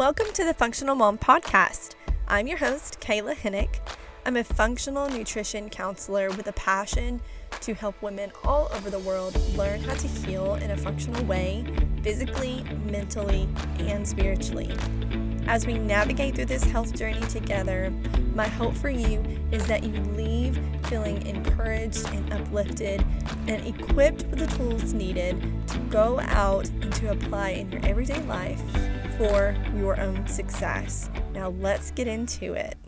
Welcome 0.00 0.32
to 0.32 0.44
the 0.44 0.54
Functional 0.54 0.94
Mom 0.94 1.18
Podcast. 1.18 1.94
I'm 2.26 2.46
your 2.46 2.56
host, 2.56 3.00
Kaila 3.02 3.34
Hennick. 3.34 3.80
I'm 4.24 4.38
a 4.38 4.42
functional 4.42 5.10
nutrition 5.10 5.68
counselor 5.68 6.30
with 6.30 6.46
a 6.46 6.54
passion 6.54 7.20
to 7.60 7.74
help 7.74 8.00
women 8.00 8.32
all 8.42 8.70
over 8.72 8.88
the 8.88 9.00
world 9.00 9.38
learn 9.58 9.82
how 9.82 9.92
to 9.92 10.08
heal 10.08 10.54
in 10.54 10.70
a 10.70 10.76
functional 10.78 11.22
way, 11.26 11.66
physically, 12.02 12.64
mentally, 12.86 13.46
and 13.78 14.08
spiritually. 14.08 14.74
As 15.46 15.66
we 15.66 15.74
navigate 15.74 16.34
through 16.34 16.46
this 16.46 16.64
health 16.64 16.94
journey 16.94 17.20
together, 17.26 17.92
my 18.34 18.48
hope 18.48 18.74
for 18.74 18.88
you 18.88 19.22
is 19.52 19.66
that 19.66 19.84
you 19.84 19.92
leave 20.14 20.58
feeling 20.84 21.26
encouraged 21.26 22.08
and 22.14 22.32
uplifted 22.32 23.04
and 23.48 23.66
equipped 23.66 24.24
with 24.28 24.38
the 24.38 24.46
tools 24.56 24.94
needed 24.94 25.38
to 25.66 25.78
go 25.90 26.20
out 26.20 26.70
and 26.70 26.90
to 26.94 27.10
apply 27.10 27.50
in 27.50 27.70
your 27.70 27.84
everyday 27.84 28.22
life 28.22 28.62
for 29.20 29.54
your 29.76 30.00
own 30.00 30.26
success. 30.26 31.10
Now, 31.34 31.50
let's 31.50 31.90
get 31.90 32.08
into 32.08 32.54
it. 32.54 32.78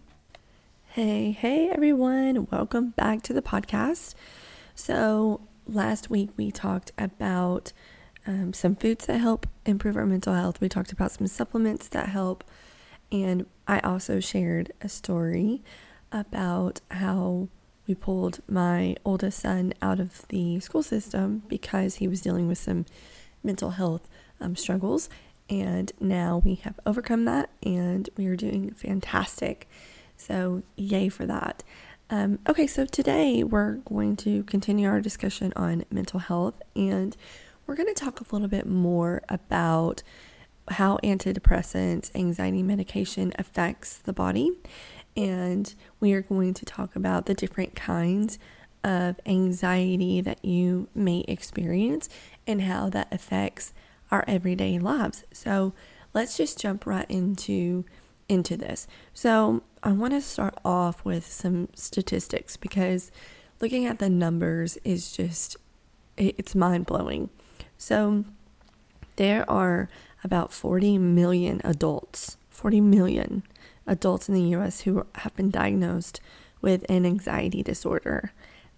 Hey, 0.87 1.31
hey 1.33 1.69
everyone, 1.69 2.49
welcome 2.51 2.95
back 2.97 3.21
to 3.25 3.35
the 3.35 3.43
podcast. 3.43 4.15
So, 4.75 5.43
last 5.67 6.09
week 6.09 6.31
we 6.39 6.51
talked 6.51 6.91
about 6.97 7.75
um, 8.27 8.55
some 8.55 8.77
foods 8.77 9.05
that 9.05 9.19
help 9.19 9.47
improve 9.67 9.95
our 9.95 10.07
mental 10.07 10.33
health. 10.33 10.59
We 10.59 10.71
talked 10.71 10.91
about 10.91 11.13
some 11.13 11.27
supplements 11.27 11.87
that 11.89 12.09
help. 12.09 12.45
And 13.11 13.45
I 13.69 13.81
also 13.81 14.19
shared 14.19 14.73
a 14.81 14.89
story 14.89 15.63
about 16.13 16.81
how 16.93 17.49
we 17.87 17.95
pulled 17.95 18.41
my 18.49 18.97
oldest 19.05 19.39
son 19.39 19.75
out 19.83 20.01
of 20.01 20.27
the 20.29 20.61
school 20.61 20.83
system 20.83 21.43
because 21.49 21.97
he 21.97 22.09
was 22.09 22.23
dealing 22.23 22.49
with 22.49 22.57
some 22.57 22.87
mental 23.45 23.73
health 23.73 24.09
um, 24.41 24.57
struggles. 24.57 25.11
And 25.53 25.93
now 26.01 26.41
we 26.43 26.55
have 26.57 26.81
overcome 26.87 27.27
that 27.27 27.51
and 27.63 28.09
we 28.17 28.27
are 28.27 28.37
doing 28.37 28.73
fantastic. 28.73 29.69
So, 30.17 30.63
yay 30.77 31.11
for 31.11 31.27
that. 31.27 31.63
Um, 32.09 32.39
okay, 32.49 32.67
so 32.67 32.87
today 32.87 33.45
we're 33.45 33.75
going 33.85 34.17
to 34.17 34.45
continue 34.45 34.89
our 34.89 35.03
discussion 35.03 35.53
on 35.55 35.85
mental 35.91 36.21
health 36.21 36.55
and 36.75 37.15
we're 37.67 37.75
going 37.75 37.95
to 37.95 38.05
talk 38.05 38.19
a 38.21 38.25
little 38.33 38.49
bit 38.49 38.67
more 38.67 39.21
about 39.29 40.03
how 40.71 40.97
antidepressants, 41.05 42.11
anxiety 42.15 42.63
medication 42.63 43.35
affects 43.39 43.99
the 43.99 44.13
body. 44.15 44.53
And 45.19 45.75
we 46.01 46.15
are 46.15 46.23
going 46.23 46.55
to 46.55 46.65
talk 46.65 46.97
about 46.97 47.27
the 47.27 47.35
different 47.35 47.75
kinds 47.75 48.39
of 48.83 49.21
anxiety 49.27 50.23
that 50.23 50.43
you 50.43 50.89
may 50.95 51.27
experience 51.29 52.09
and 52.47 52.63
how 52.63 52.89
that 52.89 53.13
affects 53.13 53.75
our 54.13 54.25
everyday 54.29 54.79
lives. 54.79 55.25
So 55.33 55.73
let's 56.15 56.37
just 56.37 56.61
jump 56.61 56.87
right 56.87 57.07
into 57.09 57.85
into 58.29 58.57
this. 58.57 58.87
So 59.13 59.63
I 59.83 59.93
want 59.93 60.13
to 60.13 60.21
start 60.21 60.55
off 60.65 61.05
with 61.05 61.27
some 61.27 61.69
statistics 61.75 62.57
because 62.57 63.11
looking 63.61 63.85
at 63.87 63.99
the 63.99 64.09
numbers 64.09 64.79
is 64.85 65.11
just 65.11 65.57
it's 66.17 66.55
mind 66.55 66.87
blowing. 66.87 67.31
So 67.79 68.25
there 69.17 69.49
are 69.51 69.89
about 70.23 70.53
40 70.53 70.99
million 70.99 71.61
adults, 71.65 72.37
40 72.51 72.81
million 72.81 73.43
adults 73.87 74.29
in 74.29 74.35
the 74.35 74.57
US 74.57 74.83
who 74.83 75.07
have 75.17 75.35
been 75.35 75.51
diagnosed 75.51 76.21
with 76.61 76.85
an 76.89 77.05
anxiety 77.05 77.63
disorder. 77.63 78.33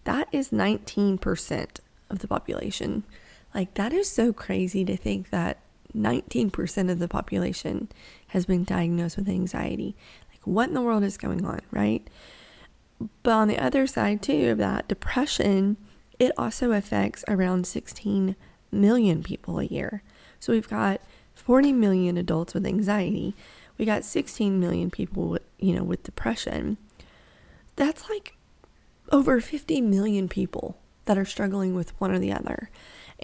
That 0.04 0.28
is 0.32 0.50
19% 0.50 1.80
of 2.08 2.18
the 2.20 2.28
population. 2.28 3.04
Like, 3.54 3.74
that 3.74 3.92
is 3.92 4.10
so 4.10 4.32
crazy 4.32 4.84
to 4.84 4.96
think 4.96 5.30
that 5.30 5.58
19% 5.96 6.90
of 6.90 6.98
the 6.98 7.08
population 7.08 7.88
has 8.28 8.46
been 8.46 8.64
diagnosed 8.64 9.16
with 9.16 9.28
anxiety. 9.28 9.94
Like, 10.32 10.40
what 10.44 10.68
in 10.68 10.74
the 10.74 10.82
world 10.82 11.04
is 11.04 11.16
going 11.16 11.44
on, 11.44 11.60
right? 11.70 12.06
But 13.22 13.32
on 13.32 13.48
the 13.48 13.58
other 13.58 13.86
side, 13.86 14.22
too, 14.22 14.50
of 14.50 14.58
that, 14.58 14.88
depression, 14.88 15.76
it 16.18 16.32
also 16.36 16.72
affects 16.72 17.24
around 17.28 17.66
16 17.66 18.36
million 18.72 19.22
people 19.22 19.58
a 19.58 19.64
year. 19.64 20.02
So 20.40 20.52
we've 20.52 20.68
got 20.68 21.00
40 21.34 21.72
million 21.72 22.16
adults 22.16 22.54
with 22.54 22.66
anxiety. 22.66 23.34
We 23.78 23.84
got 23.84 24.04
16 24.04 24.58
million 24.60 24.90
people 24.90 25.28
with, 25.28 25.42
you 25.58 25.74
know, 25.74 25.84
with 25.84 26.02
depression. 26.02 26.76
That's 27.76 28.08
like 28.08 28.36
over 29.10 29.40
50 29.40 29.80
million 29.80 30.28
people 30.28 30.76
that 31.04 31.18
are 31.18 31.24
struggling 31.24 31.74
with 31.74 31.98
one 32.00 32.10
or 32.10 32.18
the 32.18 32.32
other. 32.32 32.70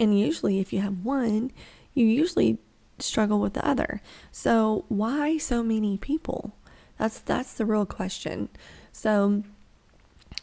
And 0.01 0.19
usually 0.19 0.59
if 0.59 0.73
you 0.73 0.81
have 0.81 1.05
one, 1.05 1.53
you 1.95 2.07
usually 2.07 2.59
struggle 2.99 3.39
with 3.39 3.55
the 3.55 3.67
other. 3.67 4.01
So 4.33 4.85
why 4.89 5.37
so 5.39 5.63
many 5.63 5.99
people? 5.99 6.57
That's 6.99 7.21
that's 7.21 7.55
the 7.55 7.67
real 7.67 7.87
question. 7.87 8.49
So 8.93 9.45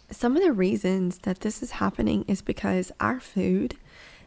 some 0.09 0.37
of 0.37 0.43
the 0.43 0.53
reasons 0.53 1.19
that 1.19 1.41
this 1.41 1.61
is 1.61 1.71
happening 1.71 2.23
is 2.27 2.41
because 2.41 2.91
our 2.99 3.19
food 3.19 3.75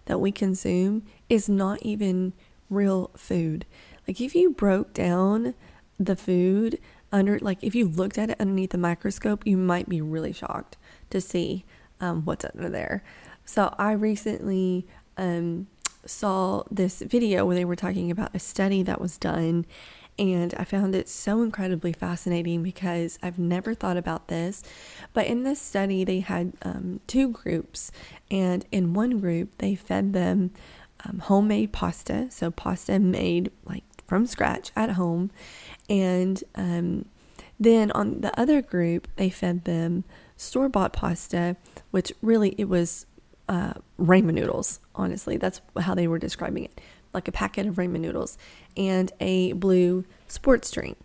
that 0.07 0.19
we 0.19 0.33
consume 0.33 1.05
is 1.29 1.49
not 1.49 1.81
even 1.83 2.33
real 2.69 3.11
food. 3.17 3.65
Like 4.07 4.21
if 4.21 4.35
you 4.35 4.51
broke 4.51 4.93
down 4.93 5.55
the 5.99 6.17
food 6.17 6.79
under, 7.13 7.39
like 7.39 7.59
if 7.63 7.75
you 7.75 7.89
looked 7.89 8.19
at 8.19 8.31
it 8.31 8.41
underneath 8.41 8.71
the 8.71 8.79
microscope, 8.79 9.47
you 9.47 9.57
might 9.57 9.89
be 9.89 10.01
really 10.01 10.33
shocked 10.33 10.77
to 11.11 11.21
see 11.21 11.65
um, 12.01 12.25
what's 12.25 12.45
under 12.45 12.69
there. 12.69 13.03
So 13.45 13.75
I 13.79 13.93
recently 13.93 14.87
um, 15.21 15.69
saw 16.05 16.65
this 16.71 17.01
video 17.01 17.45
where 17.45 17.55
they 17.55 17.65
were 17.65 17.77
talking 17.77 18.11
about 18.11 18.35
a 18.35 18.39
study 18.39 18.83
that 18.83 19.01
was 19.01 19.19
done 19.19 19.67
and 20.21 20.53
I 20.59 20.65
found 20.65 20.95
it 20.95 21.09
so 21.09 21.41
incredibly 21.41 21.95
fascinating 21.95 22.63
because 22.63 23.19
I've 23.23 23.39
never 23.39 23.73
thought 23.75 23.97
about 23.97 24.29
this. 24.29 24.63
But 25.15 25.27
in 25.27 25.45
this 25.45 25.61
study, 25.61 26.05
they 26.05 26.21
had 26.21 26.53
um, 26.61 27.01
two 27.07 27.31
groups, 27.31 27.91
and 28.31 28.67
in 28.71 28.93
one 28.93 29.19
group, 29.19 29.57
they 29.59 29.75
fed 29.75 30.13
them 30.13 30.51
um, 31.07 31.21
homemade 31.21 31.73
pasta, 31.73 32.27
so 32.31 32.51
pasta 32.51 32.99
made 32.99 33.51
like 33.65 33.85
from 34.07 34.27
scratch 34.27 34.73
at 34.77 34.91
home, 34.91 35.31
and 35.89 36.45
um, 36.55 37.07
then 37.59 37.91
on 37.93 38.21
the 38.21 38.39
other 38.39 38.61
group, 38.61 39.09
they 39.17 39.31
fed 39.31 39.65
them 39.65 40.05
store 40.37 40.69
bought 40.69 40.93
pasta, 40.93 41.57
which 41.93 42.13
really 42.21 42.55
it 42.59 42.69
was 42.69 43.07
uh, 43.51 43.75
ramen 43.99 44.35
noodles. 44.35 44.79
Honestly, 44.95 45.37
that's 45.37 45.61
how 45.81 45.95
they 45.95 46.07
were 46.07 46.21
describing 46.21 46.65
it 46.65 46.81
like 47.13 47.27
a 47.27 47.33
packet 47.33 47.67
of 47.67 47.75
ramen 47.75 48.01
noodles 48.01 48.39
and 48.77 49.13
a 49.19 49.53
blue 49.55 50.05
sports 50.29 50.71
drink. 50.71 50.97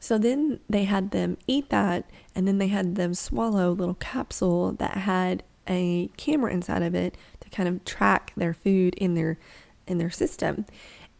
So 0.00 0.18
then 0.18 0.58
they 0.68 0.82
had 0.82 1.12
them 1.12 1.38
eat 1.46 1.70
that, 1.70 2.10
and 2.34 2.48
then 2.48 2.58
they 2.58 2.66
had 2.66 2.96
them 2.96 3.14
swallow 3.14 3.70
a 3.70 3.70
little 3.70 3.94
capsule 3.94 4.72
that 4.72 4.96
had 4.98 5.44
a 5.68 6.10
camera 6.16 6.52
inside 6.52 6.82
of 6.82 6.92
it 6.96 7.16
to 7.38 7.48
kind 7.50 7.68
of 7.68 7.84
track 7.84 8.32
their 8.36 8.52
food 8.52 8.94
in 8.96 9.14
their 9.14 9.38
in 9.86 9.98
their 9.98 10.10
system. 10.10 10.66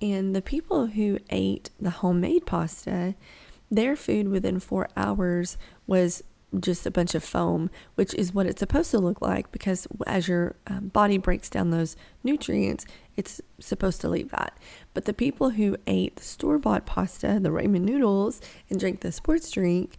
And 0.00 0.34
the 0.34 0.42
people 0.42 0.86
who 0.88 1.20
ate 1.30 1.70
the 1.80 1.90
homemade 1.90 2.44
pasta, 2.44 3.14
their 3.70 3.94
food 3.94 4.28
within 4.28 4.58
four 4.58 4.88
hours 4.96 5.56
was 5.86 6.24
just 6.60 6.86
a 6.86 6.90
bunch 6.90 7.14
of 7.14 7.24
foam, 7.24 7.70
which 7.94 8.14
is 8.14 8.34
what 8.34 8.46
it's 8.46 8.60
supposed 8.60 8.90
to 8.90 8.98
look 8.98 9.20
like 9.20 9.50
because 9.52 9.86
as 10.06 10.28
your 10.28 10.56
um, 10.66 10.88
body 10.88 11.18
breaks 11.18 11.48
down 11.48 11.70
those 11.70 11.96
nutrients, 12.22 12.84
it's 13.16 13.40
supposed 13.58 14.00
to 14.00 14.08
leave 14.08 14.30
that. 14.30 14.56
But 14.94 15.04
the 15.04 15.14
people 15.14 15.50
who 15.50 15.76
ate 15.86 16.16
the 16.16 16.22
store 16.22 16.58
bought 16.58 16.86
pasta, 16.86 17.38
the 17.40 17.50
ramen 17.50 17.82
noodles, 17.82 18.40
and 18.68 18.78
drank 18.78 19.00
the 19.00 19.12
sports 19.12 19.50
drink, 19.50 19.96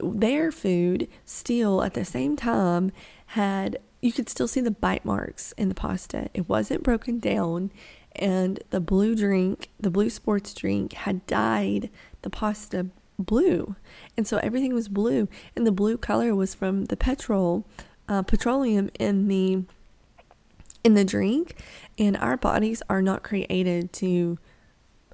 their 0.00 0.52
food 0.52 1.08
still 1.24 1.82
at 1.82 1.94
the 1.94 2.04
same 2.04 2.36
time 2.36 2.92
had, 3.26 3.78
you 4.00 4.12
could 4.12 4.28
still 4.28 4.48
see 4.48 4.60
the 4.60 4.70
bite 4.70 5.04
marks 5.04 5.52
in 5.52 5.68
the 5.68 5.74
pasta. 5.74 6.28
It 6.34 6.48
wasn't 6.48 6.82
broken 6.82 7.18
down. 7.18 7.72
And 8.14 8.60
the 8.70 8.80
blue 8.80 9.14
drink, 9.14 9.70
the 9.78 9.90
blue 9.90 10.10
sports 10.10 10.54
drink, 10.54 10.92
had 10.92 11.26
dyed 11.26 11.90
the 12.22 12.30
pasta 12.30 12.86
blue. 13.18 13.76
And 14.16 14.26
so 14.26 14.38
everything 14.38 14.74
was 14.74 14.88
blue. 14.88 15.28
And 15.56 15.66
the 15.66 15.72
blue 15.72 15.98
color 15.98 16.34
was 16.34 16.54
from 16.54 16.86
the 16.86 16.96
petrol, 16.96 17.66
uh, 18.08 18.22
petroleum 18.22 18.90
in 18.98 19.28
the 19.28 19.64
in 20.84 20.94
the 20.94 21.04
drink 21.04 21.56
and 21.98 22.16
our 22.16 22.36
bodies 22.36 22.82
are 22.88 23.02
not 23.02 23.22
created 23.22 23.92
to 23.92 24.38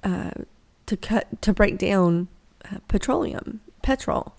uh, 0.03 0.31
to 0.85 0.95
cut 0.95 1.41
to 1.41 1.51
break 1.51 1.77
down 1.77 2.27
uh, 2.71 2.77
petroleum 2.87 3.61
petrol 3.81 4.37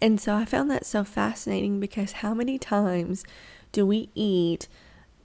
and 0.00 0.20
so 0.20 0.34
i 0.34 0.44
found 0.44 0.70
that 0.70 0.84
so 0.84 1.04
fascinating 1.04 1.80
because 1.80 2.12
how 2.12 2.34
many 2.34 2.58
times 2.58 3.24
do 3.72 3.86
we 3.86 4.08
eat 4.14 4.68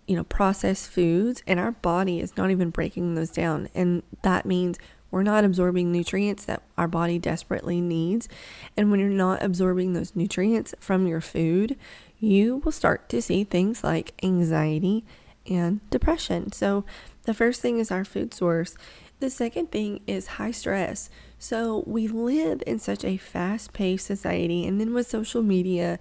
you 0.07 0.15
know 0.15 0.23
processed 0.23 0.89
foods 0.89 1.43
and 1.45 1.59
our 1.59 1.71
body 1.71 2.19
is 2.19 2.37
not 2.37 2.51
even 2.51 2.69
breaking 2.69 3.15
those 3.15 3.31
down 3.31 3.67
and 3.73 4.03
that 4.21 4.45
means 4.45 4.77
we're 5.11 5.23
not 5.23 5.43
absorbing 5.43 5.91
nutrients 5.91 6.45
that 6.45 6.63
our 6.77 6.87
body 6.87 7.17
desperately 7.17 7.81
needs. 7.81 8.29
And 8.77 8.91
when 8.91 8.99
you're 8.99 9.09
not 9.09 9.43
absorbing 9.43 9.93
those 9.93 10.15
nutrients 10.15 10.73
from 10.79 11.07
your 11.07 11.21
food, 11.21 11.77
you 12.19 12.57
will 12.57 12.71
start 12.71 13.09
to 13.09 13.21
see 13.21 13.43
things 13.43 13.83
like 13.83 14.13
anxiety 14.23 15.05
and 15.49 15.87
depression. 15.89 16.51
So, 16.51 16.85
the 17.23 17.33
first 17.33 17.61
thing 17.61 17.79
is 17.79 17.91
our 17.91 18.05
food 18.05 18.33
source. 18.33 18.75
The 19.19 19.29
second 19.29 19.71
thing 19.71 19.99
is 20.07 20.27
high 20.27 20.51
stress. 20.51 21.09
So 21.37 21.83
we 21.85 22.07
live 22.07 22.63
in 22.65 22.79
such 22.79 23.03
a 23.03 23.17
fast 23.17 23.73
paced 23.73 24.05
society, 24.05 24.65
and 24.65 24.79
then 24.79 24.93
with 24.93 25.07
social 25.07 25.43
media, 25.43 25.99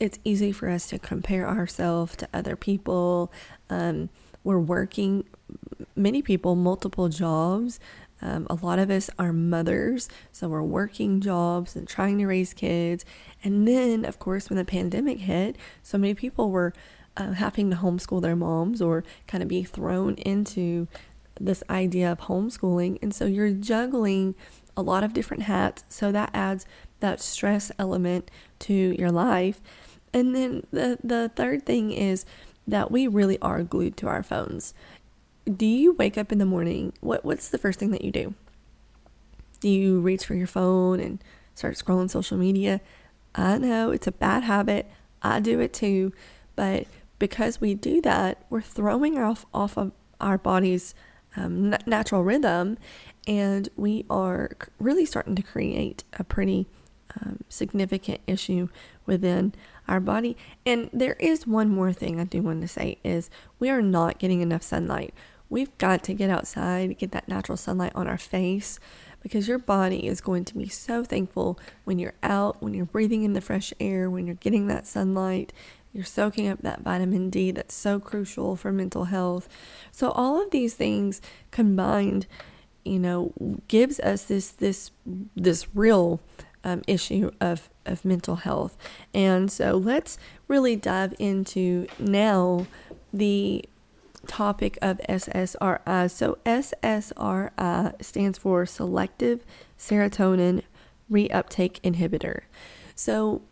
it's 0.00 0.18
easy 0.24 0.50
for 0.50 0.68
us 0.68 0.88
to 0.88 0.98
compare 0.98 1.48
ourselves 1.48 2.16
to 2.16 2.28
other 2.32 2.56
people. 2.56 3.32
Um, 3.68 4.10
we're 4.44 4.58
working, 4.58 5.24
many 5.94 6.22
people, 6.22 6.56
multiple 6.56 7.08
jobs. 7.08 7.78
Um, 8.22 8.46
a 8.48 8.54
lot 8.54 8.78
of 8.78 8.90
us 8.90 9.10
are 9.18 9.32
mothers, 9.32 10.08
so 10.30 10.48
we're 10.48 10.62
working 10.62 11.20
jobs 11.20 11.74
and 11.74 11.88
trying 11.88 12.18
to 12.18 12.26
raise 12.26 12.54
kids. 12.54 13.04
And 13.42 13.66
then, 13.66 14.04
of 14.04 14.18
course, 14.18 14.48
when 14.48 14.56
the 14.56 14.64
pandemic 14.64 15.18
hit, 15.18 15.56
so 15.82 15.98
many 15.98 16.14
people 16.14 16.50
were 16.50 16.72
uh, 17.16 17.32
having 17.32 17.70
to 17.70 17.76
homeschool 17.76 18.22
their 18.22 18.36
moms 18.36 18.80
or 18.80 19.04
kind 19.26 19.42
of 19.42 19.48
be 19.48 19.64
thrown 19.64 20.14
into 20.14 20.86
this 21.40 21.62
idea 21.68 22.12
of 22.12 22.20
homeschooling. 22.20 22.98
And 23.02 23.14
so 23.14 23.26
you're 23.26 23.50
juggling 23.50 24.34
a 24.76 24.82
lot 24.82 25.04
of 25.04 25.12
different 25.12 25.42
hats. 25.44 25.84
So 25.88 26.12
that 26.12 26.30
adds 26.32 26.66
that 27.00 27.20
stress 27.20 27.72
element 27.78 28.30
to 28.60 28.72
your 28.72 29.10
life. 29.10 29.60
And 30.14 30.34
then 30.34 30.66
the, 30.70 30.98
the 31.02 31.30
third 31.34 31.66
thing 31.66 31.90
is 31.90 32.24
that 32.66 32.90
we 32.90 33.08
really 33.08 33.38
are 33.40 33.62
glued 33.62 33.96
to 33.98 34.06
our 34.06 34.22
phones. 34.22 34.72
Do 35.44 35.66
you 35.66 35.94
wake 35.94 36.16
up 36.16 36.30
in 36.30 36.38
the 36.38 36.46
morning? 36.46 36.92
What 37.00 37.24
what's 37.24 37.48
the 37.48 37.58
first 37.58 37.78
thing 37.78 37.90
that 37.90 38.04
you 38.04 38.12
do? 38.12 38.34
Do 39.60 39.68
you 39.68 40.00
reach 40.00 40.24
for 40.24 40.34
your 40.34 40.46
phone 40.46 41.00
and 41.00 41.22
start 41.54 41.74
scrolling 41.74 42.10
social 42.10 42.38
media? 42.38 42.80
I 43.34 43.58
know 43.58 43.90
it's 43.90 44.06
a 44.06 44.12
bad 44.12 44.44
habit. 44.44 44.88
I 45.22 45.40
do 45.40 45.58
it 45.60 45.72
too. 45.72 46.12
But 46.54 46.86
because 47.18 47.60
we 47.60 47.74
do 47.74 48.00
that, 48.02 48.44
we're 48.50 48.62
throwing 48.62 49.18
off 49.18 49.46
off 49.52 49.76
of 49.76 49.92
our 50.20 50.38
body's 50.38 50.94
um, 51.36 51.74
natural 51.86 52.22
rhythm, 52.22 52.78
and 53.26 53.68
we 53.76 54.04
are 54.10 54.50
really 54.78 55.06
starting 55.06 55.34
to 55.34 55.42
create 55.42 56.04
a 56.18 56.24
pretty 56.24 56.66
um, 57.20 57.40
significant 57.48 58.20
issue 58.26 58.68
within 59.06 59.54
our 59.88 60.00
body. 60.00 60.36
And 60.64 60.88
there 60.92 61.14
is 61.14 61.46
one 61.46 61.68
more 61.68 61.92
thing 61.92 62.20
I 62.20 62.24
do 62.24 62.42
want 62.42 62.60
to 62.62 62.68
say 62.68 62.98
is 63.02 63.30
we 63.58 63.70
are 63.70 63.82
not 63.82 64.18
getting 64.18 64.40
enough 64.40 64.62
sunlight. 64.62 65.12
We've 65.52 65.76
got 65.76 66.02
to 66.04 66.14
get 66.14 66.30
outside, 66.30 66.96
get 66.96 67.12
that 67.12 67.28
natural 67.28 67.58
sunlight 67.58 67.92
on 67.94 68.08
our 68.08 68.16
face 68.16 68.80
because 69.22 69.46
your 69.46 69.58
body 69.58 70.06
is 70.06 70.22
going 70.22 70.46
to 70.46 70.56
be 70.56 70.66
so 70.66 71.04
thankful 71.04 71.58
when 71.84 71.98
you're 71.98 72.14
out, 72.22 72.62
when 72.62 72.72
you're 72.72 72.86
breathing 72.86 73.22
in 73.22 73.34
the 73.34 73.42
fresh 73.42 73.70
air, 73.78 74.08
when 74.08 74.26
you're 74.26 74.34
getting 74.36 74.68
that 74.68 74.86
sunlight, 74.86 75.52
you're 75.92 76.06
soaking 76.06 76.48
up 76.48 76.62
that 76.62 76.80
vitamin 76.80 77.28
D 77.28 77.50
that's 77.50 77.74
so 77.74 78.00
crucial 78.00 78.56
for 78.56 78.72
mental 78.72 79.04
health. 79.04 79.46
So 79.90 80.10
all 80.12 80.42
of 80.42 80.52
these 80.52 80.72
things 80.72 81.20
combined, 81.50 82.26
you 82.82 82.98
know, 82.98 83.34
gives 83.68 84.00
us 84.00 84.24
this 84.24 84.52
this 84.52 84.90
this 85.36 85.66
real 85.74 86.22
um, 86.64 86.80
issue 86.86 87.30
of 87.42 87.68
of 87.84 88.06
mental 88.06 88.36
health. 88.36 88.78
And 89.12 89.52
so 89.52 89.76
let's 89.76 90.16
really 90.48 90.76
dive 90.76 91.12
into 91.18 91.88
now 91.98 92.66
the 93.12 93.66
topic 94.26 94.78
of 94.82 94.98
SSRI. 95.08 96.10
So 96.10 96.38
SSRI 96.44 98.02
stands 98.02 98.38
for 98.38 98.66
selective 98.66 99.44
serotonin 99.78 100.62
reuptake 101.10 101.80
inhibitor. 101.82 102.42
So 102.94 103.42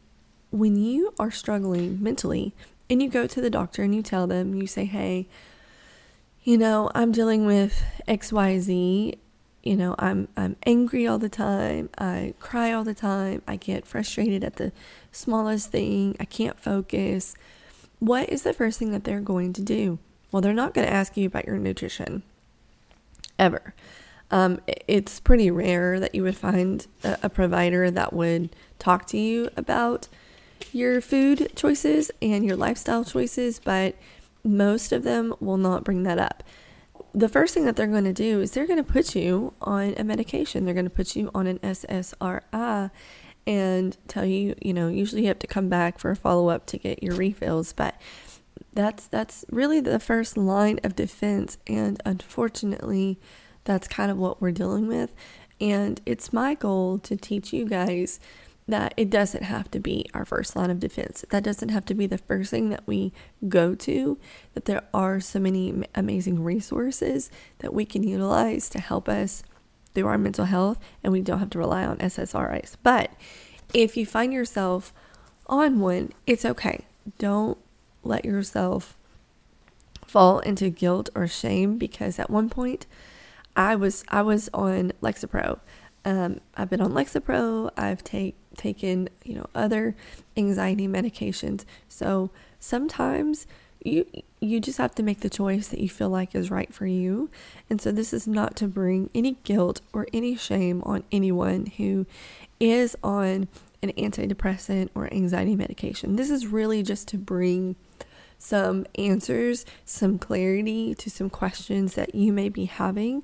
when 0.51 0.77
you 0.77 1.15
are 1.19 1.31
struggling 1.31 2.03
mentally 2.03 2.55
and 2.89 3.03
you 3.03 3.09
go 3.09 3.27
to 3.27 3.41
the 3.41 3.51
doctor 3.51 3.83
and 3.83 3.95
you 3.95 4.03
tell 4.03 4.27
them, 4.27 4.55
you 4.55 4.67
say, 4.67 4.85
hey, 4.85 5.29
you 6.43 6.57
know, 6.57 6.91
I'm 6.95 7.13
dealing 7.13 7.47
with 7.47 7.83
XYZ. 8.09 9.19
You 9.63 9.77
know, 9.77 9.95
I'm 9.99 10.29
I'm 10.39 10.57
angry 10.65 11.07
all 11.07 11.19
the 11.19 11.29
time. 11.29 11.91
I 11.99 12.33
cry 12.41 12.73
all 12.73 12.83
the 12.83 12.95
time. 12.95 13.43
I 13.47 13.57
get 13.57 13.87
frustrated 13.87 14.43
at 14.43 14.57
the 14.57 14.73
smallest 15.13 15.71
thing. 15.71 16.17
I 16.19 16.25
can't 16.25 16.59
focus. 16.59 17.35
What 17.99 18.31
is 18.31 18.43
the 18.43 18.55
first 18.55 18.79
thing 18.79 18.91
that 18.93 19.05
they're 19.05 19.21
going 19.21 19.53
to 19.53 19.63
do? 19.63 19.99
Well, 20.33 20.41
they're 20.41 20.53
not 20.53 20.75
going 20.75 20.87
to 20.87 20.93
ask 20.93 21.17
you 21.17 21.27
about 21.27 21.47
your 21.47 21.59
nutrition 21.59 22.23
ever. 23.39 23.75
Um, 24.31 24.61
it's 24.87 25.19
pretty 25.19 25.51
rare 25.51 25.99
that 25.99 26.15
you 26.15 26.23
would 26.23 26.37
find 26.37 26.87
a, 27.03 27.19
a 27.25 27.29
provider 27.29 27.91
that 27.91 28.13
would 28.13 28.55
talk 28.79 29.07
to 29.07 29.19
you 29.19 29.51
about 29.57 30.09
your 30.73 31.01
food 31.01 31.53
choices 31.57 32.11
and 32.23 32.45
your 32.45 32.57
lifestyle 32.57 33.05
choices, 33.05 33.59
but 33.59 33.97
most 34.45 34.93
of 34.93 35.03
them 35.03 35.35
will 35.41 35.57
not 35.57 35.83
bring 35.83 36.05
that 36.05 36.19
up. 36.19 36.45
The 37.13 37.29
first 37.29 37.55
thing 37.55 37.65
that 37.65 37.75
they're 37.75 37.89
going 37.89 38.05
to 38.05 38.13
do 38.13 38.41
is 38.41 38.53
they're 38.53 38.69
going 38.69 38.83
to 38.83 38.93
put 38.93 39.17
you 39.17 39.53
on 39.61 39.95
a 39.97 40.05
medication. 40.05 40.65
They're 40.65 40.75
going 40.75 40.85
to 40.85 40.91
put 40.91 41.17
you 41.17 41.31
on 41.35 41.49
an 41.49 41.59
SSRI 41.59 42.91
and 43.47 43.97
tell 44.07 44.25
you, 44.25 44.55
you 44.63 44.73
know, 44.73 44.89
usually 44.89 45.23
you 45.23 45.29
have 45.29 45.41
to 45.41 45.49
come 45.49 45.69
back 45.69 45.99
for 45.99 46.13
a 46.13 46.17
follow 46.17 46.51
up 46.51 46.67
to 46.67 46.79
get 46.79 47.03
your 47.03 47.17
refills, 47.17 47.73
but 47.73 48.01
that's 48.73 49.07
that's 49.07 49.45
really 49.51 49.81
the 49.81 50.01
first 50.01 50.37
line 50.37 50.79
of 50.85 50.95
defense 50.95 51.59
and 51.67 52.01
unfortunately 52.05 53.19
that's 53.65 53.89
kind 53.89 54.11
of 54.11 54.17
what 54.17 54.41
we're 54.41 54.53
dealing 54.53 54.87
with 54.87 55.13
and 55.61 56.01
it's 56.07 56.33
my 56.33 56.55
goal 56.55 56.99
to 56.99 57.17
teach 57.17 57.53
you 57.53 57.67
guys 57.67 58.21
that 58.71 58.95
it 58.97 59.11
doesn't 59.11 59.43
have 59.43 59.71
to 59.73 59.81
be 59.81 60.07
our 60.15 60.25
first 60.25 60.57
line 60.57 60.71
of 60.71 60.81
defense. 60.81 61.25
That 61.31 61.43
doesn't 61.43 61.71
have 61.71 61.85
to 61.87 61.95
be 61.95 62.07
the 62.07 62.19
first 62.19 62.51
thing 62.51 62.71
that 62.71 62.87
we 62.87 63.13
go 63.49 63.75
to. 63.75 64.19
That 64.55 64.65
there 64.65 64.83
are 64.95 65.21
so 65.21 65.39
many 65.39 65.85
amazing 65.95 66.43
resources 66.43 67.31
that 67.59 67.75
we 67.75 67.85
can 67.85 68.03
utilize 68.03 68.69
to 68.71 68.81
help 68.81 69.09
us 69.09 69.43
through 69.93 70.07
our 70.07 70.19
mental 70.19 70.45
health, 70.45 70.79
and 71.03 71.13
we 71.13 71.21
don't 71.21 71.41
have 71.41 71.51
to 71.51 71.59
rely 71.59 71.85
on 71.85 71.99
SSRIs. 71.99 72.77
But 72.83 73.13
if 73.75 73.97
you 73.97 74.07
find 74.07 74.33
yourself 74.33 74.93
on 75.47 75.81
one, 75.81 76.13
it's 76.27 76.45
okay. 76.45 76.87
Don't 77.19 77.59
let 78.03 78.25
yourself 78.25 78.97
fall 80.07 80.41
into 80.41 80.71
guilt 80.71 81.09
or 81.15 81.27
shame 81.27 81.79
because 81.79 82.19
at 82.19 82.31
one 82.31 82.49
point 82.49 82.87
I 83.57 83.77
was 83.77 84.05
I 84.09 84.23
was 84.23 84.49
on 84.53 84.93
Lexapro. 85.01 85.61
Um, 86.05 86.41
I've 86.57 86.71
been 86.71 86.81
on 86.81 86.93
Lexapro. 86.93 87.71
I've 87.77 88.03
take 88.03 88.35
taken, 88.57 89.09
you 89.25 89.35
know, 89.35 89.47
other 89.55 89.95
anxiety 90.37 90.89
medications. 90.89 91.65
So 91.89 92.31
sometimes 92.59 93.47
you 93.85 94.07
you 94.41 94.61
just 94.61 94.79
have 94.79 94.95
to 94.95 95.03
make 95.03 95.21
the 95.21 95.31
choice 95.31 95.69
that 95.69 95.81
you 95.81 95.89
feel 95.89 96.09
like 96.09 96.35
is 96.35 96.51
right 96.51 96.73
for 96.73 96.87
you. 96.87 97.31
And 97.69 97.81
so 97.81 97.93
this 97.93 98.13
is 98.13 98.27
not 98.27 98.57
to 98.57 98.67
bring 98.67 99.11
any 99.15 99.37
guilt 99.45 99.81
or 99.93 100.07
any 100.13 100.35
shame 100.37 100.83
on 100.85 101.05
anyone 101.13 101.67
who 101.77 102.07
is 102.59 102.97
on 103.03 103.49
an 103.83 103.93
antidepressant 103.93 104.89
or 104.95 105.13
anxiety 105.13 105.57
medication. 105.57 106.17
This 106.17 106.31
is 106.31 106.47
really 106.47 106.83
just 106.83 107.09
to 107.09 107.19
bring 107.19 107.77
some 108.41 108.87
answers, 108.97 109.65
some 109.85 110.19
clarity 110.19 110.95
to 110.95 111.11
some 111.11 111.31
questions 111.31 111.95
that 111.95 112.15
you 112.15 112.33
may 112.33 112.49
be 112.49 112.65
having 112.65 113.23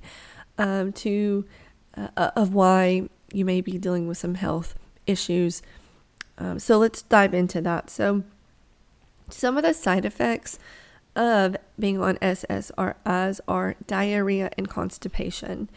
um, 0.58 0.92
to 0.92 1.44
uh, 1.96 2.30
of 2.37 2.54
why 2.54 3.08
you 3.32 3.44
may 3.44 3.61
be 3.61 3.78
dealing 3.78 4.06
with 4.06 4.18
some 4.18 4.35
health 4.35 4.75
issues. 5.06 5.62
Um, 6.38 6.58
so 6.58 6.78
let's 6.78 7.02
dive 7.02 7.35
into 7.35 7.61
that. 7.62 7.90
So, 7.90 8.23
some 9.28 9.56
of 9.56 9.64
the 9.64 9.73
side 9.73 10.04
effects 10.04 10.58
of 11.16 11.56
being 11.78 12.00
on 12.00 12.16
SSRIs 12.18 13.40
are 13.49 13.75
diarrhea 13.87 14.50
and 14.56 14.68
constipation. 14.68 15.68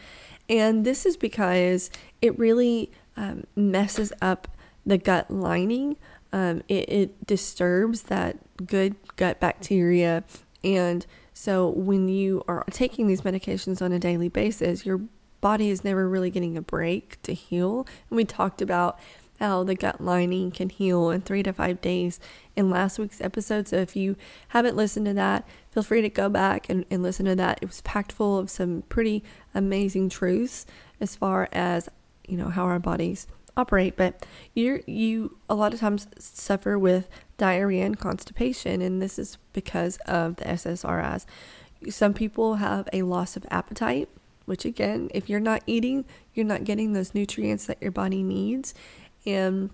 And 0.48 0.84
this 0.84 1.06
is 1.06 1.16
because 1.16 1.90
it 2.20 2.38
really 2.38 2.92
um, 3.16 3.44
messes 3.56 4.12
up 4.20 4.48
the 4.84 4.98
gut 4.98 5.30
lining. 5.30 5.96
Um, 6.32 6.62
it, 6.68 6.88
it 6.88 7.26
disturbs 7.26 8.02
that 8.04 8.38
good 8.66 8.96
gut 9.16 9.40
bacteria. 9.40 10.24
And 10.62 11.06
so, 11.32 11.68
when 11.70 12.08
you 12.08 12.44
are 12.46 12.64
taking 12.70 13.06
these 13.06 13.22
medications 13.22 13.80
on 13.80 13.92
a 13.92 13.98
daily 13.98 14.28
basis, 14.28 14.84
your 14.84 15.00
body 15.40 15.70
is 15.70 15.84
never 15.84 16.08
really 16.08 16.30
getting 16.30 16.56
a 16.56 16.62
break 16.62 17.20
to 17.22 17.32
heal. 17.32 17.86
And 18.08 18.16
we 18.16 18.24
talked 18.24 18.60
about 18.60 18.98
how 19.40 19.64
the 19.64 19.74
gut 19.74 20.00
lining 20.02 20.50
can 20.50 20.68
heal 20.68 21.10
in 21.10 21.22
three 21.22 21.42
to 21.42 21.52
five 21.52 21.80
days 21.80 22.20
in 22.56 22.68
last 22.68 22.98
week's 22.98 23.22
episode. 23.22 23.66
So 23.66 23.76
if 23.76 23.96
you 23.96 24.16
haven't 24.48 24.76
listened 24.76 25.06
to 25.06 25.14
that, 25.14 25.48
feel 25.70 25.82
free 25.82 26.02
to 26.02 26.10
go 26.10 26.28
back 26.28 26.68
and, 26.68 26.84
and 26.90 27.02
listen 27.02 27.24
to 27.24 27.34
that. 27.36 27.58
It 27.62 27.66
was 27.66 27.80
packed 27.80 28.12
full 28.12 28.38
of 28.38 28.50
some 28.50 28.82
pretty 28.90 29.24
amazing 29.54 30.10
truths 30.10 30.66
as 31.00 31.16
far 31.16 31.48
as, 31.52 31.88
you 32.28 32.36
know, 32.36 32.50
how 32.50 32.64
our 32.64 32.78
bodies 32.78 33.26
operate. 33.56 33.96
But 33.96 34.26
you 34.54 34.82
you 34.86 35.38
a 35.48 35.54
lot 35.54 35.74
of 35.74 35.80
times 35.80 36.06
suffer 36.18 36.78
with 36.78 37.08
diarrhea 37.36 37.84
and 37.84 37.98
constipation, 37.98 38.82
and 38.82 39.00
this 39.00 39.18
is 39.18 39.38
because 39.52 39.96
of 40.06 40.36
the 40.36 40.44
SSRIs. 40.44 41.26
Some 41.88 42.12
people 42.12 42.56
have 42.56 42.88
a 42.92 43.02
loss 43.02 43.36
of 43.36 43.46
appetite, 43.50 44.08
which 44.44 44.64
again, 44.64 45.10
if 45.14 45.30
you're 45.30 45.40
not 45.40 45.62
eating, 45.66 46.04
you're 46.34 46.46
not 46.46 46.64
getting 46.64 46.92
those 46.92 47.14
nutrients 47.14 47.66
that 47.66 47.80
your 47.80 47.90
body 47.90 48.22
needs 48.22 48.74
and 49.26 49.70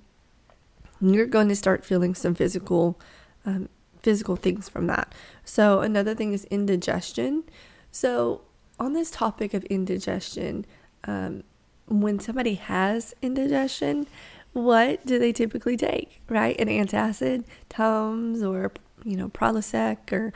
you're 1.01 1.27
going 1.27 1.49
to 1.49 1.57
start 1.57 1.85
feeling 1.85 2.15
some 2.15 2.35
physical 2.35 2.99
um, 3.45 3.69
physical 4.03 4.37
things 4.37 4.69
from 4.69 4.87
that. 4.87 5.13
So 5.45 5.81
another 5.81 6.15
thing 6.15 6.33
is 6.33 6.45
indigestion. 6.45 7.45
So 7.91 8.43
on 8.79 8.93
this 8.93 9.11
topic 9.11 9.53
of 9.53 9.65
indigestion, 9.65 10.65
um, 11.05 11.43
when 11.89 12.19
somebody 12.19 12.55
has 12.55 13.15
indigestion, 13.23 14.07
what 14.53 15.05
do 15.05 15.19
they 15.19 15.33
typically 15.33 15.77
take, 15.77 16.21
right? 16.29 16.59
An 16.59 16.69
antacid, 16.69 17.45
Tums, 17.69 18.43
or, 18.43 18.73
you 19.05 19.17
know, 19.17 19.29
Prilosec, 19.29 20.13
or, 20.13 20.33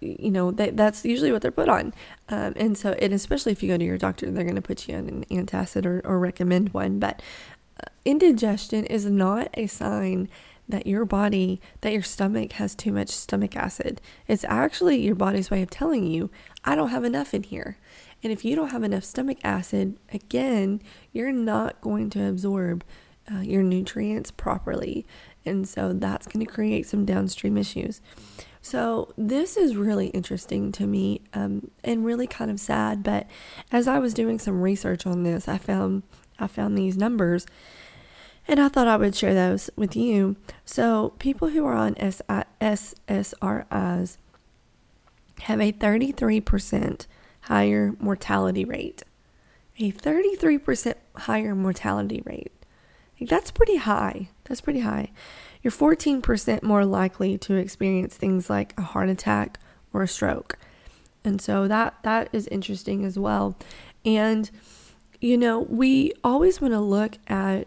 you 0.00 0.30
know, 0.30 0.50
they, 0.50 0.70
that's 0.70 1.04
usually 1.04 1.32
what 1.32 1.42
they're 1.42 1.50
put 1.50 1.68
on. 1.68 1.94
Um, 2.28 2.52
and 2.56 2.76
so, 2.76 2.92
and 2.92 3.12
especially 3.12 3.52
if 3.52 3.62
you 3.62 3.68
go 3.68 3.78
to 3.78 3.84
your 3.84 3.98
doctor, 3.98 4.30
they're 4.30 4.44
going 4.44 4.54
to 4.56 4.62
put 4.62 4.86
you 4.86 4.96
on 4.96 5.08
an 5.08 5.24
antacid 5.30 5.86
or, 5.86 6.02
or 6.04 6.18
recommend 6.18 6.74
one. 6.74 6.98
But 6.98 7.22
uh, 7.82 7.88
indigestion 8.04 8.84
is 8.84 9.06
not 9.06 9.48
a 9.54 9.66
sign 9.66 10.28
that 10.68 10.86
your 10.86 11.06
body, 11.06 11.60
that 11.80 11.92
your 11.94 12.02
stomach 12.02 12.52
has 12.52 12.74
too 12.74 12.92
much 12.92 13.08
stomach 13.08 13.56
acid. 13.56 14.02
It's 14.26 14.44
actually 14.44 15.00
your 15.00 15.14
body's 15.14 15.50
way 15.50 15.62
of 15.62 15.70
telling 15.70 16.06
you, 16.06 16.30
I 16.64 16.74
don't 16.74 16.90
have 16.90 17.04
enough 17.04 17.32
in 17.32 17.44
here. 17.44 17.78
And 18.22 18.32
if 18.32 18.44
you 18.44 18.56
don't 18.56 18.70
have 18.70 18.82
enough 18.82 19.04
stomach 19.04 19.38
acid, 19.44 19.98
again, 20.12 20.82
you're 21.12 21.32
not 21.32 21.80
going 21.80 22.10
to 22.10 22.28
absorb 22.28 22.84
uh, 23.32 23.40
your 23.40 23.62
nutrients 23.62 24.30
properly. 24.30 25.06
And 25.44 25.68
so 25.68 25.92
that's 25.92 26.26
going 26.26 26.44
to 26.44 26.52
create 26.52 26.86
some 26.86 27.04
downstream 27.04 27.56
issues. 27.56 28.00
So, 28.60 29.14
this 29.16 29.56
is 29.56 29.76
really 29.76 30.08
interesting 30.08 30.72
to 30.72 30.86
me 30.86 31.22
um, 31.32 31.70
and 31.84 32.04
really 32.04 32.26
kind 32.26 32.50
of 32.50 32.58
sad. 32.58 33.04
But 33.04 33.26
as 33.70 33.86
I 33.86 33.98
was 33.98 34.12
doing 34.12 34.38
some 34.38 34.60
research 34.60 35.06
on 35.06 35.22
this, 35.22 35.46
I 35.48 35.58
found 35.58 36.02
I 36.40 36.48
found 36.48 36.76
these 36.76 36.96
numbers 36.96 37.46
and 38.46 38.58
I 38.58 38.68
thought 38.68 38.88
I 38.88 38.96
would 38.96 39.14
share 39.14 39.34
those 39.34 39.70
with 39.76 39.94
you. 39.94 40.36
So, 40.64 41.12
people 41.18 41.48
who 41.48 41.64
are 41.66 41.74
on 41.74 41.94
SSRIs 41.96 42.48
have 45.42 45.60
a 45.60 45.72
33% 45.72 47.06
higher 47.48 47.94
mortality 47.98 48.64
rate. 48.64 49.02
A 49.78 49.90
33% 49.92 50.94
higher 51.16 51.54
mortality 51.54 52.22
rate. 52.24 52.52
Like, 53.18 53.30
That's 53.30 53.50
pretty 53.50 53.76
high. 53.76 54.28
That's 54.44 54.60
pretty 54.60 54.80
high. 54.80 55.10
You're 55.62 55.72
14% 55.72 56.62
more 56.62 56.84
likely 56.84 57.38
to 57.38 57.54
experience 57.54 58.16
things 58.16 58.48
like 58.48 58.74
a 58.76 58.82
heart 58.82 59.08
attack 59.08 59.58
or 59.92 60.02
a 60.02 60.08
stroke. 60.08 60.58
And 61.24 61.40
so 61.40 61.66
that 61.68 61.94
that 62.04 62.28
is 62.32 62.46
interesting 62.48 63.04
as 63.04 63.18
well. 63.18 63.56
And 64.04 64.50
you 65.20 65.36
know, 65.36 65.58
we 65.58 66.12
always 66.22 66.60
want 66.60 66.74
to 66.74 66.80
look 66.80 67.18
at 67.26 67.66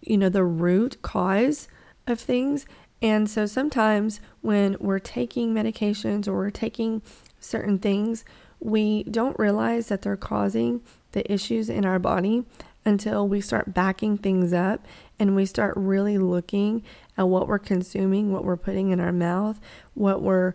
you 0.00 0.16
know, 0.16 0.28
the 0.28 0.44
root 0.44 1.00
cause 1.02 1.68
of 2.06 2.20
things. 2.20 2.66
And 3.00 3.28
so 3.28 3.46
sometimes 3.46 4.20
when 4.42 4.76
we're 4.80 4.98
taking 4.98 5.54
medications 5.54 6.28
or 6.28 6.34
we're 6.34 6.50
taking 6.50 7.02
certain 7.40 7.78
things, 7.78 8.24
we 8.64 9.02
don't 9.04 9.38
realize 9.38 9.88
that 9.88 10.02
they're 10.02 10.16
causing 10.16 10.80
the 11.12 11.30
issues 11.30 11.68
in 11.68 11.84
our 11.84 11.98
body 11.98 12.44
until 12.84 13.28
we 13.28 13.40
start 13.40 13.74
backing 13.74 14.18
things 14.18 14.52
up 14.52 14.84
and 15.18 15.36
we 15.36 15.46
start 15.46 15.74
really 15.76 16.18
looking 16.18 16.82
at 17.16 17.28
what 17.28 17.46
we're 17.46 17.58
consuming, 17.58 18.32
what 18.32 18.44
we're 18.44 18.56
putting 18.56 18.90
in 18.90 19.00
our 19.00 19.12
mouth, 19.12 19.60
what 19.94 20.22
we're, 20.22 20.54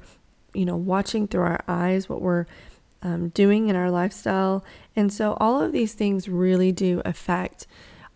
you 0.54 0.66
know, 0.66 0.76
watching 0.76 1.28
through 1.28 1.44
our 1.44 1.64
eyes, 1.68 2.10
what 2.10 2.22
we're 2.22 2.46
um, 3.02 3.30
doing 3.30 3.70
in 3.70 3.76
our 3.76 3.92
lifestyle. 3.92 4.64
And 4.96 5.14
so 5.14 5.38
all 5.40 5.62
of 5.62 5.72
these 5.72 5.94
things 5.94 6.28
really 6.28 6.72
do 6.72 7.02
affect 7.06 7.68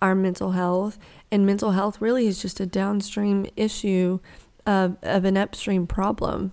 our 0.01 0.15
mental 0.15 0.51
health 0.51 0.97
and 1.31 1.45
mental 1.45 1.71
health 1.71 2.01
really 2.01 2.27
is 2.27 2.41
just 2.41 2.59
a 2.59 2.65
downstream 2.65 3.45
issue 3.55 4.19
of, 4.65 4.97
of 5.01 5.25
an 5.25 5.37
upstream 5.37 5.87
problem. 5.87 6.51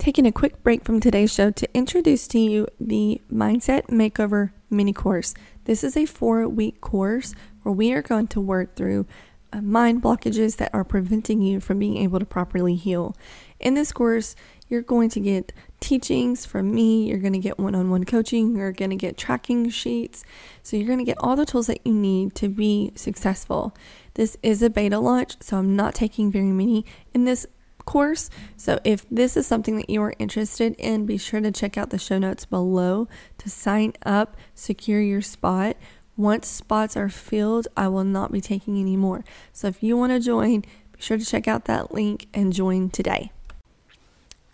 Taking 0.00 0.24
a 0.24 0.32
quick 0.32 0.62
break 0.62 0.82
from 0.82 0.98
today's 0.98 1.30
show 1.30 1.50
to 1.50 1.68
introduce 1.76 2.26
to 2.28 2.38
you 2.38 2.66
the 2.80 3.20
Mindset 3.30 3.88
Makeover 3.88 4.50
mini 4.70 4.94
course. 4.94 5.34
This 5.66 5.84
is 5.84 5.94
a 5.94 6.06
four 6.06 6.48
week 6.48 6.80
course 6.80 7.34
where 7.62 7.74
we 7.74 7.92
are 7.92 8.00
going 8.00 8.28
to 8.28 8.40
work 8.40 8.76
through 8.76 9.04
uh, 9.52 9.60
mind 9.60 10.02
blockages 10.02 10.56
that 10.56 10.72
are 10.72 10.84
preventing 10.84 11.42
you 11.42 11.60
from 11.60 11.78
being 11.78 11.98
able 11.98 12.18
to 12.18 12.24
properly 12.24 12.76
heal. 12.76 13.14
In 13.58 13.74
this 13.74 13.92
course, 13.92 14.36
you're 14.68 14.80
going 14.80 15.10
to 15.10 15.20
get 15.20 15.52
teachings 15.80 16.46
from 16.46 16.74
me, 16.74 17.06
you're 17.06 17.18
going 17.18 17.34
to 17.34 17.38
get 17.38 17.58
one 17.58 17.74
on 17.74 17.90
one 17.90 18.04
coaching, 18.04 18.56
you're 18.56 18.72
going 18.72 18.88
to 18.88 18.96
get 18.96 19.18
tracking 19.18 19.68
sheets. 19.68 20.24
So, 20.62 20.78
you're 20.78 20.86
going 20.86 21.00
to 21.00 21.04
get 21.04 21.18
all 21.20 21.36
the 21.36 21.44
tools 21.44 21.66
that 21.66 21.86
you 21.86 21.92
need 21.92 22.34
to 22.36 22.48
be 22.48 22.92
successful. 22.94 23.76
This 24.14 24.38
is 24.42 24.62
a 24.62 24.70
beta 24.70 24.98
launch, 24.98 25.36
so 25.42 25.58
I'm 25.58 25.76
not 25.76 25.94
taking 25.94 26.32
very 26.32 26.52
many 26.52 26.86
in 27.12 27.26
this 27.26 27.46
course. 27.84 28.30
So, 28.56 28.78
if 28.84 29.06
this 29.10 29.36
is 29.36 29.46
something 29.46 29.76
that 29.76 29.90
you 29.90 30.02
are 30.02 30.14
interested 30.18 30.74
in, 30.78 31.06
be 31.06 31.18
sure 31.18 31.40
to 31.40 31.50
check 31.50 31.76
out 31.76 31.90
the 31.90 31.98
show 31.98 32.18
notes 32.18 32.44
below 32.44 33.08
to 33.38 33.50
sign 33.50 33.94
up, 34.04 34.36
secure 34.54 35.00
your 35.00 35.22
spot. 35.22 35.76
Once 36.16 36.48
spots 36.48 36.96
are 36.96 37.08
filled, 37.08 37.66
I 37.76 37.88
will 37.88 38.04
not 38.04 38.30
be 38.30 38.40
taking 38.40 38.78
any 38.78 38.96
more. 38.96 39.24
So, 39.52 39.68
if 39.68 39.82
you 39.82 39.96
want 39.96 40.12
to 40.12 40.20
join, 40.20 40.60
be 40.60 41.00
sure 41.00 41.18
to 41.18 41.24
check 41.24 41.48
out 41.48 41.64
that 41.66 41.92
link 41.92 42.26
and 42.34 42.52
join 42.52 42.90
today. 42.90 43.32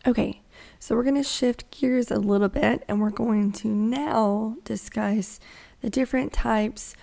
Okay, 0.07 0.41
so 0.79 0.95
we're 0.95 1.03
going 1.03 1.17
to 1.17 1.25
shift 1.25 1.69
gears 1.73 2.13
a 2.13 2.19
little 2.21 2.49
bit 2.49 2.85
and 2.87 3.01
we're 3.01 3.11
going 3.11 3.51
to 3.51 3.69
now 3.69 4.57
discuss 4.63 5.41
the 5.81 5.91
different 5.91 6.33
types 6.33 6.95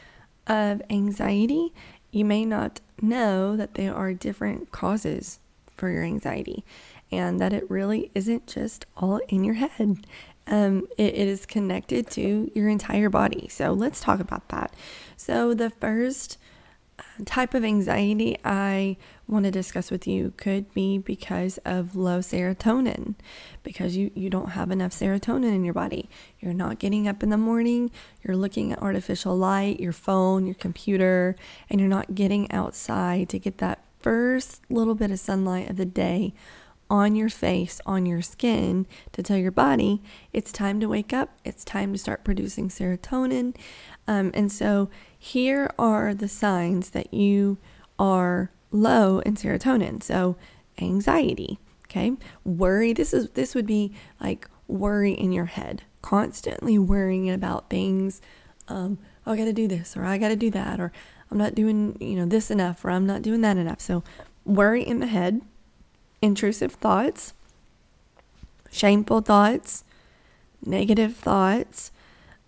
of 0.48 0.82
anxiety. 0.89 1.74
You 2.12 2.24
may 2.24 2.46
not 2.46 2.80
know 3.01 3.58
that 3.58 3.74
there 3.74 3.94
are 3.94 4.13
different 4.13 4.72
causes 4.72 5.39
for 5.84 5.90
your 5.90 6.04
anxiety 6.06 6.63
and 7.12 7.42
that 7.42 7.52
it 7.52 7.70
really 7.70 8.10
isn't 8.16 8.48
just 8.48 8.86
all 8.96 9.18
in 9.28 9.44
your 9.44 9.56
head. 9.56 10.08
Um, 10.48 10.88
it, 10.98 11.13
it 11.13 11.28
is 11.28 11.46
connected 11.46 12.10
to 12.12 12.50
your 12.56 12.70
entire 12.70 13.10
body. 13.10 13.50
So 13.50 13.74
let's 13.74 14.00
talk 14.00 14.22
about 14.22 14.48
that. 14.48 14.74
So, 15.18 15.54
the 15.54 15.70
first 15.70 16.38
type 17.25 17.54
of 17.54 17.66
anxiety 17.66 18.38
I 18.46 18.96
want 19.28 19.44
to 19.44 19.52
discuss 19.52 19.92
with 19.92 20.08
you 20.08 20.34
could 20.38 20.74
be 20.74 20.98
because 20.98 21.58
of 21.66 21.98
low 21.98 22.20
serotonin, 22.20 23.16
because 23.62 23.98
you, 23.98 24.12
you 24.16 24.30
don't 24.30 24.52
have 24.52 24.72
enough 24.72 24.92
serotonin 24.92 25.54
in 25.54 25.66
your 25.66 25.74
body. 25.74 26.10
You're 26.40 26.54
not 26.54 26.80
getting 26.80 27.10
up 27.10 27.24
in 27.24 27.30
the 27.30 27.38
morning, 27.38 27.92
you're 28.24 28.38
looking 28.38 28.72
at 28.72 28.82
artificial 28.82 29.36
light, 29.36 29.82
your 29.82 29.92
phone, 29.92 30.46
your 30.46 30.56
computer, 30.56 31.36
and 31.70 31.82
you're 31.82 31.90
not 31.90 32.16
getting 32.16 32.50
outside 32.52 33.28
to 33.30 33.40
get 33.40 33.58
that 33.58 33.83
first 34.03 34.62
little 34.69 34.93
bit 34.93 35.10
of 35.10 35.19
sunlight 35.19 35.69
of 35.69 35.77
the 35.77 35.86
day 35.86 36.33
on 36.89 37.15
your 37.15 37.29
face, 37.29 37.81
on 37.86 38.05
your 38.05 38.22
skin, 38.22 38.86
to 39.13 39.24
tell 39.24 39.38
your 39.38 39.51
body 39.51 40.01
it's 40.31 40.51
time 40.51 40.79
to 40.79 40.88
wake 40.88 41.12
up, 41.12 41.39
it's 41.43 41.63
time 41.63 41.91
to 41.93 41.98
start 41.98 42.24
producing 42.24 42.69
serotonin. 42.69 43.55
Um, 44.07 44.31
and 44.36 44.51
so 44.51 44.89
here 45.17 45.72
are 45.79 46.13
the 46.13 46.27
signs 46.27 46.91
that 46.91 47.12
you 47.13 47.57
are 47.98 48.51
low 48.69 49.19
in 49.19 49.36
serotonin. 49.36 50.03
So 50.03 50.36
anxiety, 50.79 51.57
okay? 51.86 52.13
Worry, 52.43 52.93
this 52.93 53.13
is 53.13 53.29
this 53.31 53.55
would 53.55 53.67
be 53.67 53.93
like 54.19 54.48
worry 54.67 55.13
in 55.13 55.31
your 55.31 55.45
head, 55.45 55.83
constantly 56.01 56.77
worrying 56.77 57.29
about 57.29 57.69
things. 57.69 58.22
Um, 58.67 59.00
oh, 59.25 59.33
I 59.33 59.38
got 59.38 59.45
to 59.45 59.53
do 59.53 59.67
this 59.67 59.95
or 59.95 60.05
I 60.05 60.17
got 60.17 60.29
to 60.29 60.36
do 60.36 60.51
that 60.51 60.79
or 60.79 60.91
I'm 61.34 61.40
not 61.40 61.56
doing, 61.56 61.98
you 62.00 62.16
know, 62.16 62.25
this 62.25 62.50
enough 62.52 62.86
or 62.86 62.92
I'm 62.92 63.06
not 63.06 63.22
doing 63.22 63.42
that 63.42 63.58
enough. 63.58 63.82
So 63.82 64.04
worry 64.46 64.84
in 64.84 65.00
the 65.00 65.08
head, 65.08 65.42
intrusive 66.22 66.74
thoughts, 66.74 67.34
shameful 68.72 69.22
thoughts, 69.22 69.84
negative 70.66 71.16
thoughts. 71.16 71.92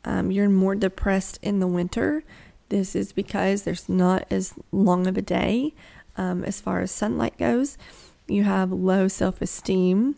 Um, 0.03 0.31
you're 0.31 0.49
more 0.49 0.75
depressed 0.75 1.39
in 1.41 1.59
the 1.59 1.67
winter 1.67 2.23
this 2.69 2.95
is 2.95 3.13
because 3.13 3.63
there's 3.63 3.87
not 3.87 4.25
as 4.31 4.53
long 4.71 5.07
of 5.07 5.17
a 5.17 5.21
day 5.21 5.73
um, 6.17 6.43
as 6.43 6.59
far 6.59 6.81
as 6.81 6.91
sunlight 6.91 7.37
goes. 7.37 7.77
You 8.27 8.43
have 8.43 8.71
low 8.71 9.07
self 9.07 9.41
esteem. 9.41 10.15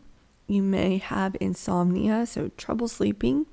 You 0.48 0.62
may 0.64 0.98
have 0.98 1.36
insomnia, 1.42 2.26
so 2.26 2.52
trouble 2.56 2.88
sleeping. 2.88 3.48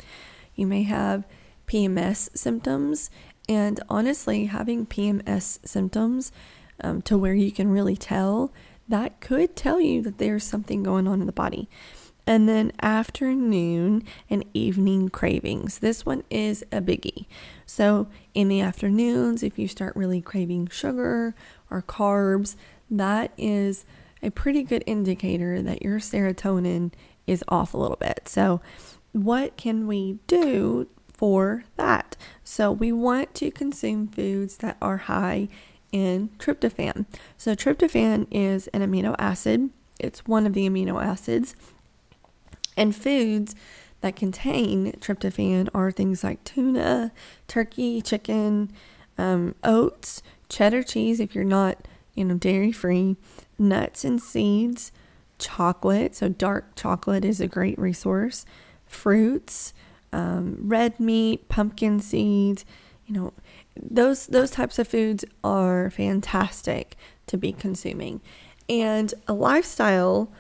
You 0.54 0.66
may 0.68 0.84
have 0.84 1.26
PMS 1.66 2.36
symptoms. 2.36 3.10
And 3.48 3.80
honestly, 3.88 4.46
having 4.46 4.86
PMS 4.86 5.66
symptoms 5.66 6.32
um, 6.82 7.02
to 7.02 7.18
where 7.18 7.34
you 7.34 7.52
can 7.52 7.68
really 7.70 7.96
tell, 7.96 8.52
that 8.88 9.20
could 9.20 9.56
tell 9.56 9.80
you 9.80 10.02
that 10.02 10.18
there's 10.18 10.44
something 10.44 10.82
going 10.82 11.06
on 11.06 11.20
in 11.20 11.26
the 11.26 11.32
body. 11.32 11.68
And 12.26 12.48
then 12.48 12.72
afternoon 12.80 14.02
and 14.30 14.44
evening 14.54 15.10
cravings. 15.10 15.80
This 15.80 16.06
one 16.06 16.24
is 16.30 16.62
a 16.72 16.80
biggie. 16.80 17.26
So, 17.66 18.08
in 18.32 18.48
the 18.48 18.62
afternoons, 18.62 19.42
if 19.42 19.58
you 19.58 19.68
start 19.68 19.94
really 19.94 20.22
craving 20.22 20.68
sugar 20.68 21.34
or 21.70 21.82
carbs, 21.82 22.56
that 22.90 23.32
is 23.36 23.84
a 24.22 24.30
pretty 24.30 24.62
good 24.62 24.82
indicator 24.86 25.60
that 25.60 25.82
your 25.82 25.98
serotonin 25.98 26.92
is 27.26 27.44
off 27.48 27.74
a 27.74 27.78
little 27.78 27.98
bit. 27.98 28.22
So, 28.26 28.62
what 29.12 29.58
can 29.58 29.86
we 29.86 30.18
do 30.26 30.88
for 31.14 31.64
that? 31.76 32.16
So, 32.42 32.70
we 32.70 32.92
want 32.92 33.34
to 33.36 33.50
consume 33.50 34.08
foods 34.08 34.58
that 34.58 34.76
are 34.82 34.98
high 34.98 35.48
in 35.92 36.30
tryptophan. 36.38 37.06
So, 37.36 37.54
tryptophan 37.54 38.26
is 38.30 38.66
an 38.68 38.82
amino 38.82 39.14
acid, 39.18 39.70
it's 39.98 40.26
one 40.26 40.46
of 40.46 40.52
the 40.52 40.68
amino 40.68 41.02
acids 41.02 41.54
and 42.76 42.94
foods 42.94 43.54
that 44.00 44.16
contain 44.16 44.92
tryptophan 45.00 45.68
are 45.74 45.90
things 45.90 46.22
like 46.24 46.42
tuna, 46.44 47.12
turkey, 47.48 48.02
chicken, 48.02 48.70
um, 49.16 49.54
oats, 49.64 50.22
cheddar 50.48 50.82
cheese 50.82 51.20
if 51.20 51.34
you're 51.34 51.44
not, 51.44 51.88
you 52.14 52.24
know, 52.24 52.34
dairy 52.34 52.72
free, 52.72 53.16
nuts 53.58 54.04
and 54.04 54.20
seeds, 54.20 54.92
chocolate. 55.38 56.14
So 56.14 56.28
dark 56.28 56.74
chocolate 56.76 57.24
is 57.24 57.40
a 57.40 57.46
great 57.46 57.78
resource. 57.78 58.44
Fruits, 58.86 59.72
um, 60.14 60.56
red 60.60 61.00
meat, 61.00 61.48
pumpkin 61.48 61.98
seeds, 61.98 62.64
you 63.06 63.14
know, 63.14 63.32
those 63.76 64.26
those 64.26 64.50
types 64.50 64.78
of 64.78 64.86
foods 64.86 65.24
are 65.42 65.90
fantastic 65.90 66.96
to 67.26 67.36
be 67.36 67.52
consuming. 67.52 68.20
And 68.68 69.12
a 69.26 69.34
lifestyle 69.34 70.30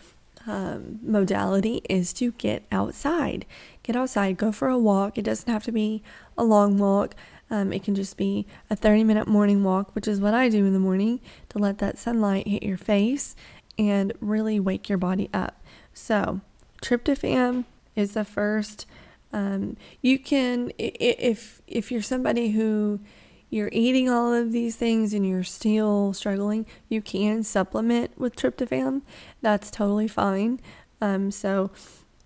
um, 0.46 1.00
modality 1.02 1.82
is 1.90 2.12
to 2.14 2.32
get 2.32 2.64
outside. 2.70 3.44
Get 3.82 3.96
outside, 3.96 4.36
go 4.36 4.52
for 4.52 4.68
a 4.68 4.78
walk. 4.78 5.18
It 5.18 5.22
doesn't 5.22 5.50
have 5.50 5.64
to 5.64 5.72
be 5.72 6.02
a 6.38 6.44
long 6.44 6.78
walk. 6.78 7.14
Um, 7.50 7.72
it 7.72 7.82
can 7.82 7.94
just 7.94 8.16
be 8.16 8.46
a 8.70 8.76
30 8.76 9.04
minute 9.04 9.26
morning 9.26 9.64
walk, 9.64 9.94
which 9.94 10.06
is 10.06 10.20
what 10.20 10.34
I 10.34 10.48
do 10.48 10.64
in 10.64 10.72
the 10.72 10.78
morning 10.78 11.20
to 11.50 11.58
let 11.58 11.78
that 11.78 11.98
sunlight 11.98 12.46
hit 12.46 12.62
your 12.62 12.78
face 12.78 13.34
and 13.76 14.12
really 14.20 14.60
wake 14.60 14.88
your 14.88 14.98
body 14.98 15.28
up. 15.34 15.60
So, 15.92 16.40
tryptophan 16.80 17.64
is 17.96 18.12
the 18.12 18.24
first. 18.24 18.86
Um, 19.34 19.76
you 20.00 20.20
can, 20.20 20.70
if 20.78 21.60
if 21.66 21.90
you're 21.90 22.02
somebody 22.02 22.52
who 22.52 23.00
you're 23.50 23.68
eating 23.72 24.08
all 24.08 24.32
of 24.32 24.52
these 24.52 24.76
things 24.76 25.12
and 25.12 25.26
you're 25.26 25.42
still 25.42 26.12
struggling, 26.12 26.66
you 26.88 27.02
can 27.02 27.42
supplement 27.42 28.16
with 28.16 28.36
tryptophan. 28.36 29.02
That's 29.42 29.72
totally 29.72 30.06
fine. 30.06 30.60
Um, 31.00 31.32
so 31.32 31.72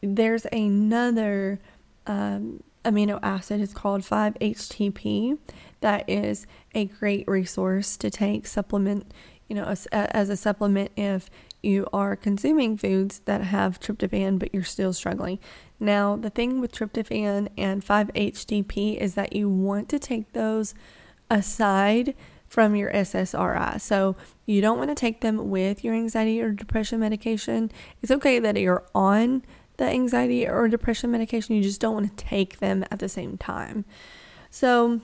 there's 0.03 0.47
another 0.53 1.61
um, 2.07 2.63
amino 2.85 3.19
acid. 3.23 3.63
It's 3.63 3.75
called 3.75 4.03
5-HTP. 4.03 5.39
That 5.81 6.09
is 6.09 6.47
a 6.75 6.85
great 6.85 7.27
resource 7.27 7.97
to 7.97 8.11
take 8.11 8.47
supplement. 8.47 9.13
You 9.49 9.57
know, 9.57 9.65
as, 9.65 9.87
as 9.93 10.29
a 10.29 10.37
supplement 10.37 10.93
if 10.95 11.31
you 11.63 11.87
are 11.93 12.17
consuming 12.17 12.77
foods 12.77 13.21
that 13.25 13.43
have 13.43 13.81
tryptophan 13.81 14.39
but 14.39 14.53
you're 14.53 14.63
still 14.63 14.93
struggling. 14.93 15.39
Now, 15.81 16.17
the 16.17 16.31
thing 16.31 16.61
with 16.61 16.73
tryptophan 16.73 17.49
and 17.57 17.85
5-HTP 17.85 18.97
is 18.97 19.15
that 19.15 19.35
you 19.35 19.49
want 19.49 19.89
to 19.91 19.99
take 19.99 20.33
those 20.33 20.75
aside 21.31 22.15
from 22.47 22.75
your 22.75 22.91
SSRI. 22.93 23.81
So 23.81 24.17
you 24.47 24.61
don't 24.61 24.79
want 24.79 24.91
to 24.91 24.95
take 24.95 25.21
them 25.21 25.51
with 25.51 25.85
your 25.85 25.95
anxiety 25.95 26.41
or 26.41 26.51
depression 26.51 26.99
medication. 27.01 27.71
It's 28.03 28.11
okay 28.11 28.39
that 28.39 28.57
you're 28.57 28.85
on 28.95 29.43
the 29.79 29.85
anxiety 29.85 30.47
or 30.47 30.69
depression 30.69 31.11
medication, 31.11 31.55
you 31.55 31.63
just 31.63 31.81
don't 31.81 31.95
want 31.95 32.17
to 32.17 32.25
take 32.25 32.59
them 32.59 32.85
at 32.91 32.99
the 32.99 33.09
same 33.09 33.39
time. 33.39 33.85
So 34.51 35.01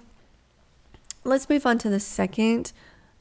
let's 1.23 1.49
move 1.49 1.65
on 1.65 1.79
to 1.79 1.89
the 1.89 2.01
second 2.01 2.73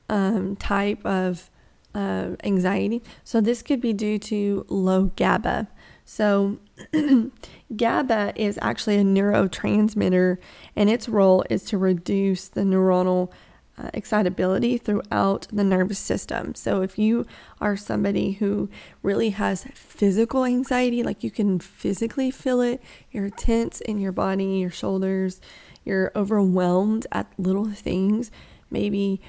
um, 0.09 0.55
type 0.55 1.05
of 1.05 1.49
uh, 1.95 2.31
anxiety. 2.43 3.01
So 3.23 3.41
this 3.41 3.61
could 3.61 3.81
be 3.81 3.93
due 3.93 4.19
to 4.19 4.65
low 4.69 5.11
GABA. 5.15 5.67
So 6.05 6.57
GABA 7.75 8.33
is 8.35 8.59
actually 8.61 8.97
a 8.97 9.03
neurotransmitter, 9.03 10.37
and 10.75 10.89
its 10.89 11.07
role 11.07 11.43
is 11.49 11.63
to 11.65 11.77
reduce 11.77 12.47
the 12.47 12.61
neuronal 12.61 13.31
uh, 13.77 13.89
excitability 13.93 14.77
throughout 14.77 15.47
the 15.51 15.63
nervous 15.63 15.97
system. 15.97 16.53
So, 16.53 16.81
if 16.81 16.99
you 16.99 17.25
are 17.59 17.75
somebody 17.75 18.33
who 18.33 18.69
really 19.01 19.31
has 19.31 19.65
physical 19.73 20.45
anxiety, 20.45 21.01
like 21.01 21.23
you 21.23 21.31
can 21.31 21.59
physically 21.59 22.29
feel 22.29 22.61
it, 22.61 22.83
you're 23.11 23.31
tense 23.31 23.81
in 23.81 23.99
your 23.99 24.11
body, 24.11 24.59
your 24.59 24.69
shoulders, 24.69 25.41
you're 25.83 26.11
overwhelmed 26.15 27.07
at 27.11 27.31
little 27.37 27.65
things, 27.65 28.29
maybe 28.69 29.21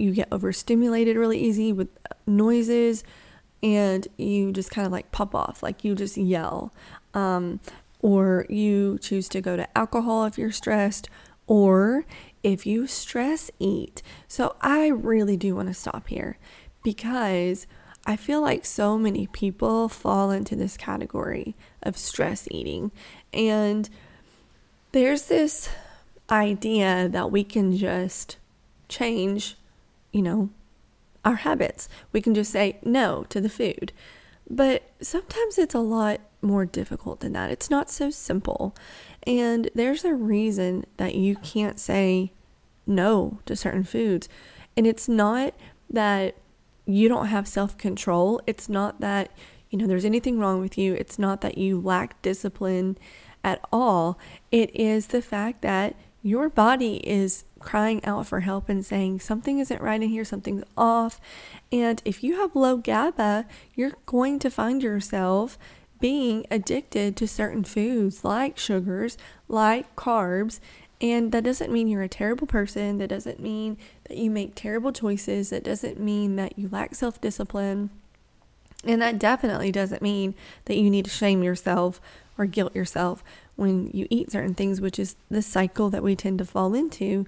you 0.00 0.12
get 0.12 0.28
overstimulated 0.32 1.16
really 1.16 1.38
easy 1.38 1.72
with 1.72 1.88
noises 2.26 3.04
and 3.62 4.08
you 4.16 4.52
just 4.52 4.70
kind 4.70 4.86
of 4.86 4.92
like 4.92 5.12
pop 5.12 5.34
off, 5.34 5.62
like 5.62 5.84
you 5.84 5.94
just 5.94 6.16
yell. 6.16 6.72
Um, 7.12 7.60
or 8.02 8.46
you 8.48 8.98
choose 8.98 9.28
to 9.28 9.40
go 9.40 9.56
to 9.56 9.78
alcohol 9.78 10.24
if 10.24 10.38
you're 10.38 10.50
stressed, 10.50 11.08
or 11.46 12.06
if 12.42 12.64
you 12.64 12.86
stress 12.86 13.50
eat. 13.58 14.02
So 14.26 14.56
I 14.62 14.88
really 14.88 15.36
do 15.36 15.54
want 15.54 15.68
to 15.68 15.74
stop 15.74 16.08
here 16.08 16.38
because 16.82 17.66
I 18.06 18.16
feel 18.16 18.40
like 18.40 18.64
so 18.64 18.96
many 18.96 19.26
people 19.26 19.88
fall 19.88 20.30
into 20.30 20.56
this 20.56 20.76
category 20.76 21.54
of 21.82 21.98
stress 21.98 22.48
eating. 22.50 22.90
And 23.32 23.90
there's 24.92 25.24
this 25.24 25.68
idea 26.30 27.08
that 27.08 27.30
we 27.30 27.44
can 27.44 27.76
just 27.76 28.38
change, 28.88 29.56
you 30.12 30.22
know, 30.22 30.50
our 31.24 31.36
habits. 31.36 31.88
We 32.12 32.20
can 32.20 32.34
just 32.34 32.50
say 32.50 32.78
no 32.82 33.24
to 33.28 33.40
the 33.40 33.48
food. 33.48 33.92
But 34.48 34.82
sometimes 35.00 35.58
it's 35.58 35.74
a 35.74 35.80
lot 35.80 36.20
more 36.42 36.64
difficult 36.64 37.20
than 37.20 37.32
that. 37.34 37.50
It's 37.50 37.70
not 37.70 37.90
so 37.90 38.10
simple. 38.10 38.74
And 39.24 39.70
there's 39.74 40.04
a 40.04 40.14
reason 40.14 40.84
that 40.96 41.14
you 41.14 41.36
can't 41.36 41.78
say 41.78 42.32
no 42.86 43.38
to 43.46 43.54
certain 43.54 43.84
foods. 43.84 44.28
And 44.76 44.86
it's 44.86 45.08
not 45.08 45.54
that 45.88 46.34
you 46.86 47.08
don't 47.08 47.26
have 47.26 47.46
self 47.46 47.78
control. 47.78 48.40
It's 48.46 48.68
not 48.68 49.00
that, 49.00 49.30
you 49.70 49.78
know, 49.78 49.86
there's 49.86 50.04
anything 50.04 50.38
wrong 50.38 50.60
with 50.60 50.76
you. 50.76 50.94
It's 50.94 51.18
not 51.18 51.42
that 51.42 51.58
you 51.58 51.80
lack 51.80 52.20
discipline 52.22 52.98
at 53.44 53.60
all. 53.72 54.18
It 54.50 54.74
is 54.74 55.08
the 55.08 55.22
fact 55.22 55.62
that 55.62 55.94
your 56.22 56.48
body 56.48 56.96
is 56.96 57.44
crying 57.58 58.04
out 58.04 58.26
for 58.26 58.40
help 58.40 58.68
and 58.68 58.84
saying 58.84 59.20
something 59.20 59.58
isn't 59.58 59.80
right 59.80 60.02
in 60.02 60.08
here, 60.08 60.24
something's 60.24 60.64
off. 60.76 61.20
And 61.72 62.02
if 62.04 62.22
you 62.22 62.36
have 62.40 62.56
low 62.56 62.76
GABA, 62.76 63.46
you're 63.74 63.92
going 64.06 64.38
to 64.40 64.50
find 64.50 64.82
yourself 64.82 65.58
being 66.00 66.46
addicted 66.50 67.16
to 67.16 67.28
certain 67.28 67.64
foods 67.64 68.24
like 68.24 68.58
sugars, 68.58 69.18
like 69.48 69.94
carbs. 69.96 70.60
And 71.00 71.32
that 71.32 71.44
doesn't 71.44 71.72
mean 71.72 71.88
you're 71.88 72.02
a 72.02 72.08
terrible 72.08 72.46
person. 72.46 72.98
That 72.98 73.08
doesn't 73.08 73.40
mean 73.40 73.78
that 74.04 74.16
you 74.16 74.30
make 74.30 74.54
terrible 74.54 74.92
choices. 74.92 75.50
That 75.50 75.64
doesn't 75.64 75.98
mean 75.98 76.36
that 76.36 76.58
you 76.58 76.68
lack 76.70 76.94
self 76.94 77.20
discipline. 77.20 77.90
And 78.84 79.00
that 79.02 79.18
definitely 79.18 79.72
doesn't 79.72 80.02
mean 80.02 80.34
that 80.64 80.76
you 80.76 80.90
need 80.90 81.04
to 81.04 81.10
shame 81.10 81.42
yourself 81.42 82.00
or 82.38 82.46
guilt 82.46 82.74
yourself 82.74 83.22
when 83.60 83.90
you 83.92 84.06
eat 84.10 84.32
certain 84.32 84.54
things, 84.54 84.80
which 84.80 84.98
is 84.98 85.16
the 85.30 85.42
cycle 85.42 85.90
that 85.90 86.02
we 86.02 86.16
tend 86.16 86.38
to 86.38 86.44
fall 86.44 86.74
into. 86.74 87.26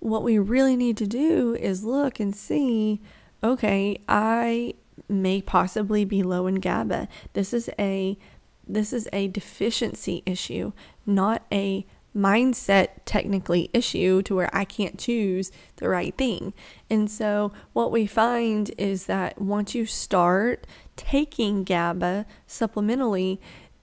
What 0.00 0.22
we 0.22 0.38
really 0.38 0.76
need 0.76 0.96
to 0.96 1.06
do 1.06 1.54
is 1.54 1.84
look 1.84 2.18
and 2.18 2.34
see 2.34 3.00
okay, 3.44 3.98
I 4.08 4.74
may 5.08 5.40
possibly 5.42 6.04
be 6.04 6.22
low 6.22 6.46
in 6.46 6.56
GABA. 6.56 7.08
This 7.34 7.52
is 7.52 7.70
a 7.78 8.18
this 8.66 8.92
is 8.92 9.08
a 9.12 9.28
deficiency 9.28 10.24
issue, 10.26 10.72
not 11.04 11.44
a 11.52 11.86
mindset 12.16 12.88
technically 13.04 13.70
issue 13.72 14.22
to 14.22 14.34
where 14.34 14.50
I 14.52 14.64
can't 14.64 14.98
choose 14.98 15.52
the 15.76 15.88
right 15.88 16.16
thing. 16.16 16.54
And 16.88 17.10
so 17.10 17.52
what 17.74 17.92
we 17.92 18.06
find 18.06 18.70
is 18.78 19.06
that 19.06 19.40
once 19.40 19.74
you 19.74 19.86
start 19.86 20.66
taking 20.96 21.62
GABA 21.62 22.26
supplementally, 22.48 23.38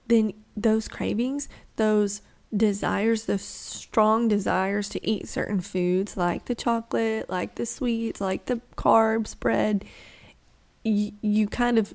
then 0.08 0.34
those 0.56 0.88
cravings, 0.88 1.48
those 1.76 2.22
desires, 2.56 3.24
those 3.24 3.42
strong 3.42 4.28
desires 4.28 4.88
to 4.90 5.06
eat 5.06 5.28
certain 5.28 5.60
foods 5.60 6.16
like 6.16 6.44
the 6.44 6.54
chocolate, 6.54 7.28
like 7.28 7.56
the 7.56 7.66
sweets, 7.66 8.20
like 8.20 8.46
the 8.46 8.60
carbs, 8.76 9.38
bread, 9.38 9.84
you, 10.84 11.12
you 11.20 11.48
kind 11.48 11.78
of 11.78 11.94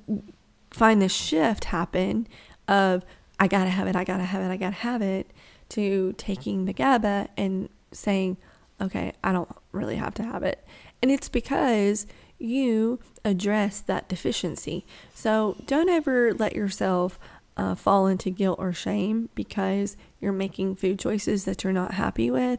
find 0.70 1.00
this 1.00 1.14
shift 1.14 1.64
happen 1.66 2.26
of 2.68 3.04
I 3.38 3.48
gotta 3.48 3.70
have 3.70 3.86
it, 3.86 3.96
I 3.96 4.04
gotta 4.04 4.24
have 4.24 4.42
it, 4.42 4.50
I 4.50 4.56
gotta 4.56 4.76
have 4.76 5.02
it, 5.02 5.30
to 5.70 6.14
taking 6.18 6.66
the 6.66 6.72
GABA 6.72 7.28
and 7.36 7.68
saying, 7.92 8.36
okay, 8.80 9.12
I 9.24 9.32
don't 9.32 9.48
really 9.72 9.96
have 9.96 10.14
to 10.14 10.22
have 10.22 10.42
it. 10.42 10.64
And 11.00 11.10
it's 11.10 11.28
because 11.28 12.06
you 12.38 12.98
address 13.24 13.80
that 13.80 14.08
deficiency. 14.08 14.84
So 15.14 15.56
don't 15.66 15.88
ever 15.88 16.34
let 16.34 16.54
yourself 16.54 17.18
uh, 17.60 17.74
fall 17.74 18.06
into 18.06 18.30
guilt 18.30 18.58
or 18.58 18.72
shame 18.72 19.28
because 19.34 19.96
you're 20.18 20.32
making 20.32 20.74
food 20.76 20.98
choices 20.98 21.44
that 21.44 21.62
you're 21.62 21.74
not 21.74 21.92
happy 21.92 22.30
with. 22.30 22.58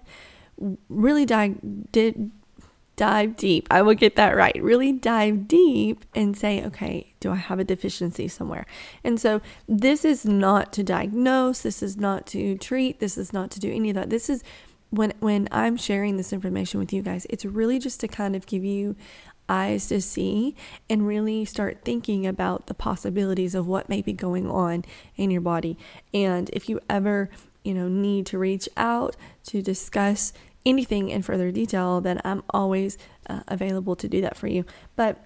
Really 0.89 1.25
dive, 1.25 1.57
did, 1.91 2.29
dive 2.97 3.35
deep. 3.35 3.67
I 3.71 3.81
will 3.81 3.95
get 3.95 4.15
that 4.17 4.37
right. 4.37 4.55
Really 4.61 4.91
dive 4.91 5.47
deep 5.47 6.05
and 6.13 6.37
say, 6.37 6.63
okay, 6.63 7.15
do 7.19 7.31
I 7.31 7.35
have 7.35 7.57
a 7.57 7.63
deficiency 7.63 8.27
somewhere? 8.27 8.67
And 9.03 9.19
so 9.19 9.41
this 9.67 10.05
is 10.05 10.23
not 10.23 10.71
to 10.73 10.83
diagnose, 10.83 11.61
this 11.61 11.81
is 11.81 11.97
not 11.97 12.27
to 12.27 12.59
treat, 12.59 12.99
this 12.99 13.17
is 13.17 13.33
not 13.33 13.49
to 13.51 13.59
do 13.59 13.73
any 13.73 13.89
of 13.89 13.95
that. 13.95 14.11
This 14.11 14.29
is 14.29 14.43
when 14.91 15.13
when 15.19 15.47
I'm 15.51 15.77
sharing 15.77 16.17
this 16.17 16.31
information 16.31 16.79
with 16.79 16.93
you 16.93 17.01
guys, 17.01 17.25
it's 17.29 17.45
really 17.45 17.79
just 17.79 18.01
to 18.01 18.07
kind 18.07 18.35
of 18.35 18.45
give 18.45 18.63
you 18.63 18.95
eyes 19.51 19.87
to 19.87 20.01
see 20.01 20.55
and 20.89 21.05
really 21.05 21.43
start 21.43 21.83
thinking 21.83 22.25
about 22.25 22.67
the 22.67 22.73
possibilities 22.73 23.53
of 23.53 23.67
what 23.67 23.89
may 23.89 24.01
be 24.01 24.13
going 24.13 24.49
on 24.49 24.85
in 25.17 25.29
your 25.29 25.41
body. 25.41 25.77
And 26.13 26.49
if 26.53 26.69
you 26.69 26.79
ever, 26.89 27.29
you 27.63 27.73
know, 27.73 27.89
need 27.89 28.25
to 28.27 28.39
reach 28.39 28.69
out 28.77 29.17
to 29.47 29.61
discuss 29.61 30.31
anything 30.65 31.09
in 31.09 31.21
further 31.21 31.51
detail, 31.51 31.99
then 31.99 32.21
I'm 32.23 32.43
always 32.51 32.97
uh, 33.29 33.41
available 33.47 33.95
to 33.97 34.07
do 34.07 34.21
that 34.21 34.37
for 34.37 34.47
you. 34.47 34.65
But 34.95 35.25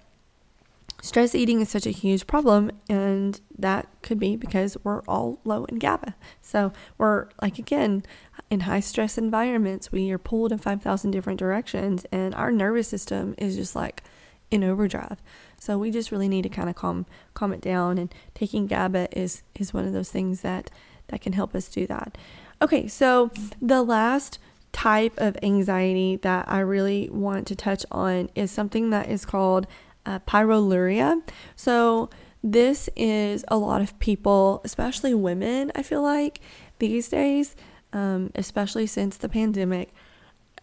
stress 1.02 1.34
eating 1.34 1.60
is 1.60 1.68
such 1.68 1.86
a 1.86 1.90
huge 1.90 2.26
problem, 2.26 2.72
and 2.88 3.40
that 3.56 3.86
could 4.02 4.18
be 4.18 4.36
because 4.36 4.76
we're 4.82 5.02
all 5.02 5.38
low 5.44 5.64
in 5.66 5.78
GABA. 5.78 6.14
So 6.40 6.72
we're 6.98 7.28
like, 7.40 7.58
again, 7.58 8.02
in 8.50 8.60
high 8.60 8.80
stress 8.80 9.18
environments, 9.18 9.92
we 9.92 10.10
are 10.10 10.18
pulled 10.18 10.52
in 10.52 10.58
5,000 10.58 11.10
different 11.10 11.38
directions, 11.38 12.06
and 12.10 12.34
our 12.34 12.50
nervous 12.50 12.88
system 12.88 13.34
is 13.38 13.56
just 13.56 13.76
like 13.76 14.02
in 14.50 14.62
overdrive. 14.62 15.20
So 15.58 15.78
we 15.78 15.90
just 15.90 16.10
really 16.10 16.28
need 16.28 16.42
to 16.42 16.48
kind 16.48 16.68
of 16.68 16.76
calm 16.76 17.06
calm 17.34 17.52
it 17.52 17.60
down 17.60 17.98
and 17.98 18.14
taking 18.34 18.66
GABA 18.66 19.18
is 19.18 19.42
is 19.54 19.74
one 19.74 19.86
of 19.86 19.92
those 19.92 20.10
things 20.10 20.42
that 20.42 20.70
that 21.08 21.20
can 21.20 21.32
help 21.32 21.54
us 21.54 21.68
do 21.68 21.86
that. 21.86 22.16
Okay, 22.62 22.86
so 22.86 23.30
the 23.60 23.82
last 23.82 24.38
type 24.72 25.14
of 25.16 25.36
anxiety 25.42 26.16
that 26.16 26.46
I 26.48 26.60
really 26.60 27.08
want 27.10 27.46
to 27.46 27.56
touch 27.56 27.84
on 27.90 28.28
is 28.34 28.50
something 28.50 28.90
that 28.90 29.08
is 29.08 29.24
called 29.24 29.66
uh, 30.04 30.20
pyroluria. 30.20 31.22
So, 31.56 32.10
this 32.42 32.88
is 32.94 33.44
a 33.48 33.56
lot 33.56 33.80
of 33.80 33.98
people, 33.98 34.60
especially 34.64 35.14
women, 35.14 35.72
I 35.74 35.82
feel 35.82 36.02
like 36.02 36.40
these 36.78 37.08
days, 37.08 37.56
um, 37.92 38.30
especially 38.34 38.86
since 38.86 39.16
the 39.16 39.28
pandemic. 39.28 39.92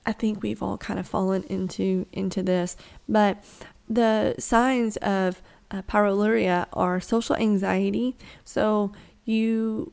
I 0.05 0.11
think 0.11 0.43
we've 0.43 0.61
all 0.61 0.77
kind 0.77 0.99
of 0.99 1.07
fallen 1.07 1.43
into 1.43 2.05
into 2.11 2.43
this, 2.43 2.75
but 3.07 3.43
the 3.89 4.35
signs 4.39 4.97
of 4.97 5.41
uh, 5.71 6.65
are 6.73 6.99
social 7.01 7.35
anxiety. 7.35 8.15
So 8.43 8.91
you 9.25 9.91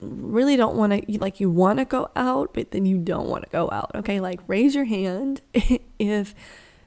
really 0.00 0.56
don't 0.56 0.76
want 0.76 0.92
to 0.92 1.18
like 1.18 1.40
you 1.40 1.50
want 1.50 1.80
to 1.80 1.84
go 1.84 2.08
out 2.14 2.54
but 2.54 2.70
then 2.70 2.86
you 2.86 2.96
don't 2.96 3.28
want 3.28 3.42
to 3.42 3.50
go 3.50 3.68
out 3.72 3.90
okay? 3.94 4.20
Like 4.20 4.40
raise 4.46 4.74
your 4.74 4.84
hand 4.84 5.40
if 5.98 6.34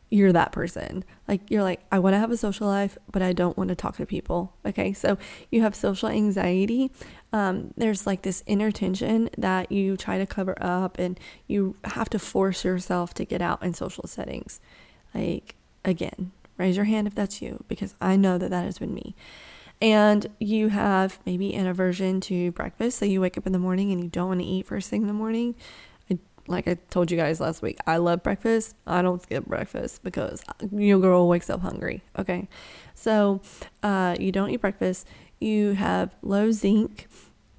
you're 0.09 0.31
that 0.31 0.53
person. 0.53 1.03
Like 1.27 1.49
you're 1.49 1.63
like 1.63 1.81
i 1.91 1.99
want 1.99 2.13
to 2.13 2.19
have 2.19 2.31
a 2.31 2.37
social 2.37 2.67
life 2.67 2.97
but 3.11 3.21
i 3.21 3.33
don't 3.33 3.57
want 3.57 3.69
to 3.69 3.75
talk 3.75 3.97
to 3.97 4.05
people 4.05 4.53
okay? 4.65 4.93
So 4.93 5.17
you 5.51 5.61
have 5.61 5.75
social 5.75 6.07
anxiety. 6.07 6.91
Um, 7.33 7.73
there's 7.75 8.07
like 8.07 8.21
this 8.21 8.43
inner 8.45 8.71
tension 8.71 9.29
that 9.37 9.71
you 9.71 9.97
try 9.97 10.17
to 10.17 10.25
cover 10.25 10.55
up 10.61 10.97
and 10.97 11.19
you 11.47 11.75
have 11.83 12.09
to 12.11 12.19
force 12.19 12.63
yourself 12.63 13.13
to 13.15 13.25
get 13.25 13.41
out 13.41 13.63
in 13.63 13.73
social 13.73 14.07
settings. 14.07 14.61
Like 15.13 15.55
again 15.85 16.31
raise 16.57 16.75
your 16.75 16.85
hand 16.85 17.07
if 17.07 17.15
that's 17.15 17.41
you 17.41 17.63
because 17.67 17.95
i 18.01 18.15
know 18.15 18.37
that 18.37 18.49
that 18.49 18.65
has 18.65 18.79
been 18.79 18.93
me 18.93 19.15
and 19.81 20.25
you 20.39 20.69
have 20.69 21.19
maybe 21.25 21.53
an 21.53 21.67
aversion 21.67 22.19
to 22.21 22.51
breakfast. 22.51 22.97
So 22.97 23.05
you 23.05 23.21
wake 23.21 23.37
up 23.37 23.45
in 23.45 23.53
the 23.53 23.59
morning 23.59 23.91
and 23.91 24.03
you 24.03 24.09
don't 24.09 24.27
want 24.27 24.39
to 24.39 24.45
eat 24.45 24.65
first 24.65 24.89
thing 24.89 25.01
in 25.01 25.07
the 25.07 25.13
morning. 25.13 25.55
I, 26.09 26.17
like 26.47 26.67
I 26.67 26.75
told 26.89 27.11
you 27.11 27.17
guys 27.17 27.39
last 27.39 27.61
week, 27.61 27.77
I 27.85 27.97
love 27.97 28.23
breakfast. 28.23 28.75
I 28.87 29.01
don't 29.01 29.21
skip 29.21 29.45
breakfast 29.45 30.03
because 30.03 30.43
your 30.71 30.99
girl 30.99 31.27
wakes 31.27 31.49
up 31.49 31.61
hungry. 31.61 32.03
Okay. 32.17 32.47
So 32.95 33.41
uh, 33.83 34.15
you 34.19 34.31
don't 34.31 34.49
eat 34.49 34.61
breakfast. 34.61 35.05
You 35.39 35.73
have 35.73 36.15
low 36.23 36.51
zinc. 36.51 37.07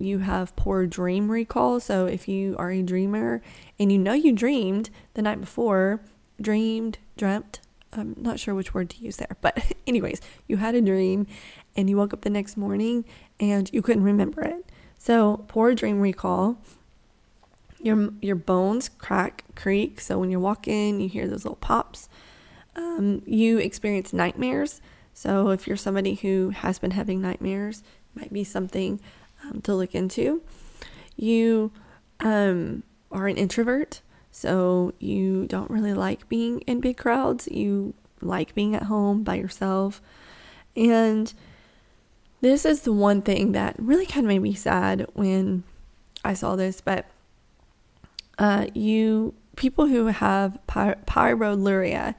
You 0.00 0.20
have 0.20 0.54
poor 0.56 0.86
dream 0.86 1.30
recall. 1.30 1.78
So 1.78 2.06
if 2.06 2.26
you 2.26 2.56
are 2.58 2.70
a 2.70 2.82
dreamer 2.82 3.42
and 3.78 3.92
you 3.92 3.98
know 3.98 4.12
you 4.12 4.32
dreamed 4.32 4.90
the 5.14 5.22
night 5.22 5.40
before, 5.40 6.00
dreamed, 6.40 6.98
dreamt, 7.16 7.60
I'm 7.92 8.14
not 8.18 8.38
sure 8.38 8.54
which 8.54 8.74
word 8.74 8.90
to 8.90 9.02
use 9.02 9.16
there, 9.16 9.36
but 9.40 9.74
anyways, 9.86 10.20
you 10.46 10.58
had 10.58 10.74
a 10.74 10.80
dream 10.80 11.26
and 11.76 11.88
you 11.88 11.96
woke 11.96 12.12
up 12.12 12.22
the 12.22 12.30
next 12.30 12.56
morning 12.56 13.04
and 13.40 13.72
you 13.72 13.82
couldn't 13.82 14.04
remember 14.04 14.42
it. 14.42 14.66
So, 14.98 15.44
poor 15.48 15.74
dream 15.74 16.00
recall. 16.00 16.58
Your 17.80 18.10
your 18.20 18.34
bones 18.34 18.88
crack, 18.88 19.44
creak. 19.54 20.00
So 20.00 20.18
when 20.18 20.30
you 20.30 20.40
walk 20.40 20.66
in, 20.66 20.98
you 21.00 21.08
hear 21.08 21.28
those 21.28 21.44
little 21.44 21.56
pops. 21.56 22.08
Um, 22.74 23.22
you 23.24 23.58
experience 23.58 24.12
nightmares. 24.12 24.80
So 25.14 25.50
if 25.50 25.66
you're 25.66 25.76
somebody 25.76 26.14
who 26.14 26.50
has 26.50 26.78
been 26.78 26.90
having 26.92 27.20
nightmares, 27.20 27.82
might 28.14 28.32
be 28.32 28.44
something 28.44 29.00
um, 29.44 29.60
to 29.62 29.74
look 29.74 29.94
into. 29.94 30.42
You 31.16 31.72
um, 32.20 32.82
are 33.10 33.26
an 33.26 33.36
introvert, 33.36 34.00
so 34.30 34.92
you 34.98 35.46
don't 35.46 35.70
really 35.70 35.94
like 35.94 36.28
being 36.28 36.60
in 36.60 36.80
big 36.80 36.96
crowds. 36.96 37.48
You 37.48 37.94
like 38.20 38.54
being 38.54 38.74
at 38.74 38.84
home 38.84 39.22
by 39.22 39.36
yourself, 39.36 40.00
and 40.76 41.32
this 42.40 42.64
is 42.64 42.82
the 42.82 42.92
one 42.92 43.22
thing 43.22 43.52
that 43.52 43.74
really 43.78 44.06
kind 44.06 44.24
of 44.24 44.28
made 44.28 44.40
me 44.40 44.54
sad 44.54 45.06
when 45.14 45.64
I 46.24 46.34
saw 46.34 46.56
this, 46.56 46.80
but 46.80 47.06
uh, 48.38 48.66
you 48.74 49.34
people 49.56 49.86
who 49.86 50.06
have 50.06 50.54
py- 50.68 51.00
pyroluria, 51.06 52.14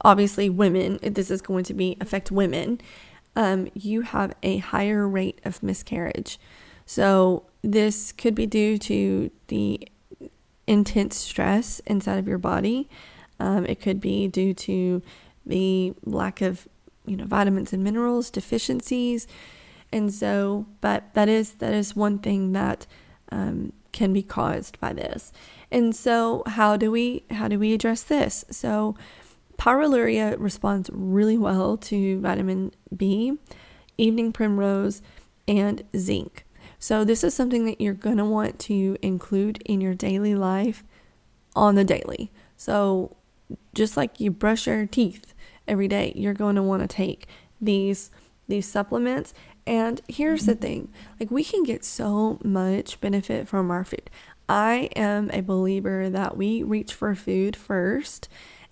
obviously 0.00 0.50
women, 0.50 0.98
this 1.02 1.30
is 1.30 1.40
going 1.40 1.64
to 1.64 1.74
be 1.74 1.96
affect 2.00 2.30
women. 2.30 2.80
Um, 3.36 3.68
you 3.72 4.02
have 4.02 4.34
a 4.42 4.58
higher 4.58 5.08
rate 5.08 5.40
of 5.44 5.62
miscarriage. 5.62 6.38
So 6.84 7.44
this 7.62 8.12
could 8.12 8.34
be 8.34 8.46
due 8.46 8.76
to 8.78 9.30
the 9.46 9.88
intense 10.66 11.16
stress 11.16 11.80
inside 11.80 12.18
of 12.18 12.28
your 12.28 12.38
body. 12.38 12.88
Um, 13.40 13.66
it 13.66 13.80
could 13.80 14.00
be 14.00 14.28
due 14.28 14.54
to 14.54 15.02
the 15.44 15.94
lack 16.04 16.40
of 16.40 16.68
you 17.06 17.16
know 17.16 17.24
vitamins 17.24 17.72
and 17.72 17.82
minerals 17.82 18.30
deficiencies. 18.30 19.26
And 19.92 20.12
so 20.12 20.66
but 20.80 21.12
that 21.14 21.28
is 21.28 21.54
that 21.54 21.74
is 21.74 21.96
one 21.96 22.18
thing 22.18 22.52
that 22.52 22.86
um, 23.30 23.72
can 23.92 24.12
be 24.12 24.22
caused 24.22 24.78
by 24.80 24.92
this. 24.92 25.32
And 25.70 25.94
so 25.94 26.42
how 26.46 26.76
do 26.76 26.90
we 26.90 27.24
how 27.30 27.48
do 27.48 27.58
we 27.58 27.72
address 27.72 28.02
this? 28.02 28.44
So 28.50 28.94
pyroluria 29.58 30.36
responds 30.38 30.90
really 30.92 31.38
well 31.38 31.76
to 31.76 32.20
vitamin 32.20 32.72
b 32.96 33.38
evening 33.98 34.32
primrose 34.32 35.02
and 35.46 35.84
zinc 35.96 36.44
so 36.82 37.04
this 37.04 37.22
is 37.22 37.32
something 37.32 37.64
that 37.64 37.80
you're 37.80 37.94
going 37.94 38.16
to 38.16 38.24
want 38.24 38.58
to 38.58 38.96
include 39.02 39.62
in 39.64 39.80
your 39.80 39.94
daily 39.94 40.34
life 40.34 40.82
on 41.54 41.74
the 41.74 41.84
daily 41.84 42.30
so 42.56 43.16
just 43.74 43.96
like 43.96 44.20
you 44.20 44.30
brush 44.30 44.66
your 44.66 44.86
teeth 44.86 45.34
every 45.66 45.88
day, 45.88 46.12
you're 46.14 46.34
going 46.34 46.56
to 46.56 46.62
want 46.62 46.82
to 46.82 46.88
take 46.88 47.26
these 47.60 48.10
these 48.48 48.68
supplements. 48.68 49.32
And 49.66 50.00
here's 50.08 50.46
the 50.46 50.52
mm-hmm. 50.52 50.62
thing, 50.62 50.92
like 51.20 51.30
we 51.30 51.44
can 51.44 51.62
get 51.62 51.84
so 51.84 52.38
much 52.42 53.00
benefit 53.00 53.48
from 53.48 53.70
our 53.70 53.84
food. 53.84 54.10
I 54.48 54.90
am 54.96 55.30
a 55.32 55.40
believer 55.40 56.10
that 56.10 56.36
we 56.36 56.62
reach 56.62 56.92
for 56.92 57.14
food 57.14 57.54
first 57.56 58.28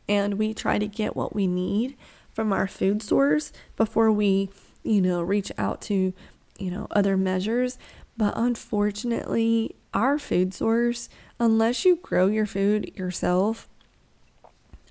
and 0.09 0.35
we 0.35 0.53
try 0.53 0.79
to 0.79 0.89
get 0.89 1.17
what 1.17 1.35
we 1.35 1.47
need 1.47 1.97
from 2.33 2.53
our 2.53 2.67
food 2.67 3.01
source 3.01 3.53
before 3.77 4.11
we, 4.11 4.51
you 4.83 5.01
know, 5.01 5.23
reach 5.23 5.53
out 5.57 5.81
to, 5.83 6.13
you 6.59 6.71
know, 6.71 6.89
other 6.91 7.17
measures. 7.17 7.79
But 8.21 8.35
unfortunately, 8.37 9.77
our 9.95 10.19
food 10.19 10.53
source, 10.53 11.09
unless 11.39 11.87
you 11.87 11.97
grow 11.97 12.27
your 12.27 12.45
food 12.45 12.95
yourself, 12.95 13.67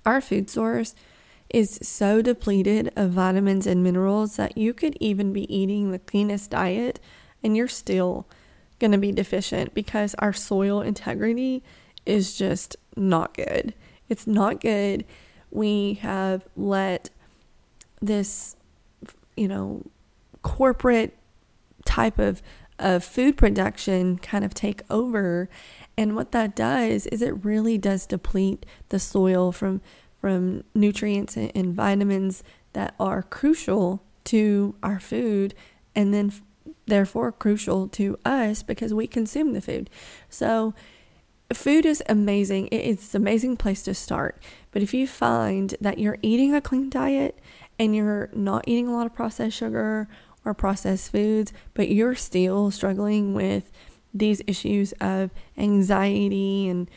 our 0.04 0.20
food 0.20 0.50
source 0.50 0.96
is 1.48 1.78
so 1.80 2.22
depleted 2.22 2.92
of 2.96 3.10
vitamins 3.10 3.68
and 3.68 3.84
minerals 3.84 4.34
that 4.34 4.58
you 4.58 4.74
could 4.74 4.96
even 4.98 5.32
be 5.32 5.42
eating 5.54 5.92
the 5.92 6.00
cleanest 6.00 6.50
diet 6.50 6.98
and 7.40 7.56
you're 7.56 7.68
still 7.68 8.26
going 8.80 8.90
to 8.90 8.98
be 8.98 9.12
deficient 9.12 9.74
because 9.74 10.16
our 10.18 10.32
soil 10.32 10.80
integrity 10.80 11.62
is 12.04 12.36
just 12.36 12.74
not 12.96 13.34
good. 13.34 13.74
It's 14.08 14.26
not 14.26 14.60
good. 14.60 15.04
We 15.52 16.00
have 16.02 16.48
let 16.56 17.10
this, 18.02 18.56
you 19.36 19.46
know, 19.46 19.86
corporate 20.42 21.16
type 21.84 22.18
of, 22.18 22.42
of 22.80 23.04
food 23.04 23.36
production 23.36 24.18
kind 24.18 24.44
of 24.44 24.54
take 24.54 24.82
over. 24.90 25.48
And 25.96 26.16
what 26.16 26.32
that 26.32 26.56
does 26.56 27.06
is 27.06 27.22
it 27.22 27.44
really 27.44 27.78
does 27.78 28.06
deplete 28.06 28.66
the 28.88 28.98
soil 28.98 29.52
from 29.52 29.80
from 30.20 30.62
nutrients 30.74 31.34
and 31.36 31.74
vitamins 31.74 32.42
that 32.74 32.94
are 33.00 33.22
crucial 33.22 34.02
to 34.24 34.74
our 34.82 35.00
food 35.00 35.54
and 35.94 36.12
then 36.12 36.30
therefore 36.86 37.32
crucial 37.32 37.88
to 37.88 38.18
us 38.24 38.62
because 38.62 38.92
we 38.92 39.06
consume 39.06 39.54
the 39.54 39.62
food. 39.62 39.88
So 40.28 40.74
food 41.52 41.86
is 41.86 42.02
amazing. 42.08 42.68
It's 42.70 43.14
an 43.14 43.22
amazing 43.22 43.56
place 43.56 43.82
to 43.84 43.94
start. 43.94 44.42
But 44.72 44.82
if 44.82 44.92
you 44.92 45.06
find 45.06 45.74
that 45.80 45.98
you're 45.98 46.18
eating 46.22 46.54
a 46.54 46.60
clean 46.60 46.90
diet 46.90 47.38
and 47.78 47.96
you're 47.96 48.28
not 48.34 48.64
eating 48.66 48.88
a 48.88 48.92
lot 48.92 49.06
of 49.06 49.14
processed 49.14 49.56
sugar 49.56 50.06
or 50.44 50.54
processed 50.54 51.12
foods, 51.12 51.52
but 51.74 51.90
you're 51.90 52.14
still 52.14 52.70
struggling 52.70 53.34
with 53.34 53.70
these 54.12 54.42
issues 54.46 54.92
of 55.00 55.30
anxiety 55.56 56.68
and 56.68 56.90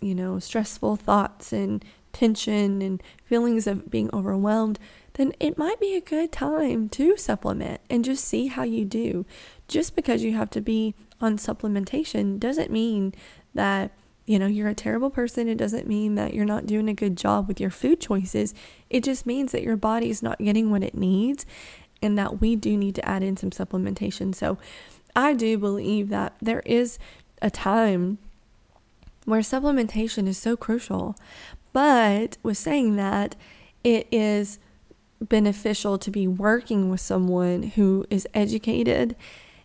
you 0.00 0.14
know 0.14 0.38
stressful 0.38 0.96
thoughts 0.96 1.52
and 1.52 1.84
tension 2.14 2.80
and 2.80 3.02
feelings 3.24 3.66
of 3.66 3.90
being 3.90 4.08
overwhelmed, 4.14 4.78
then 5.14 5.32
it 5.38 5.58
might 5.58 5.78
be 5.80 5.94
a 5.94 6.00
good 6.00 6.32
time 6.32 6.88
to 6.88 7.16
supplement 7.16 7.80
and 7.90 8.04
just 8.04 8.24
see 8.24 8.46
how 8.46 8.62
you 8.62 8.84
do. 8.84 9.26
Just 9.68 9.94
because 9.94 10.22
you 10.22 10.32
have 10.32 10.50
to 10.50 10.60
be 10.60 10.94
on 11.20 11.36
supplementation 11.36 12.38
doesn't 12.38 12.70
mean 12.70 13.12
that 13.54 13.90
you 14.26 14.38
know 14.38 14.46
you're 14.46 14.68
a 14.68 14.74
terrible 14.74 15.10
person. 15.10 15.48
It 15.48 15.58
doesn't 15.58 15.86
mean 15.86 16.14
that 16.14 16.32
you're 16.32 16.44
not 16.46 16.66
doing 16.66 16.88
a 16.88 16.94
good 16.94 17.16
job 17.16 17.46
with 17.46 17.60
your 17.60 17.70
food 17.70 18.00
choices. 18.00 18.54
It 18.88 19.04
just 19.04 19.26
means 19.26 19.52
that 19.52 19.62
your 19.62 19.76
body 19.76 20.08
is 20.08 20.22
not 20.22 20.38
getting 20.38 20.70
what 20.70 20.82
it 20.82 20.94
needs 20.94 21.44
and 22.04 22.18
that 22.18 22.40
we 22.40 22.54
do 22.54 22.76
need 22.76 22.94
to 22.94 23.08
add 23.08 23.22
in 23.22 23.36
some 23.36 23.50
supplementation 23.50 24.34
so 24.34 24.58
i 25.16 25.32
do 25.32 25.58
believe 25.58 26.08
that 26.08 26.34
there 26.40 26.62
is 26.66 26.98
a 27.42 27.50
time 27.50 28.18
where 29.24 29.40
supplementation 29.40 30.26
is 30.26 30.38
so 30.38 30.56
crucial 30.56 31.16
but 31.72 32.36
with 32.42 32.58
saying 32.58 32.96
that 32.96 33.34
it 33.82 34.06
is 34.10 34.58
beneficial 35.20 35.98
to 35.98 36.10
be 36.10 36.26
working 36.26 36.90
with 36.90 37.00
someone 37.00 37.62
who 37.62 38.06
is 38.10 38.26
educated 38.34 39.16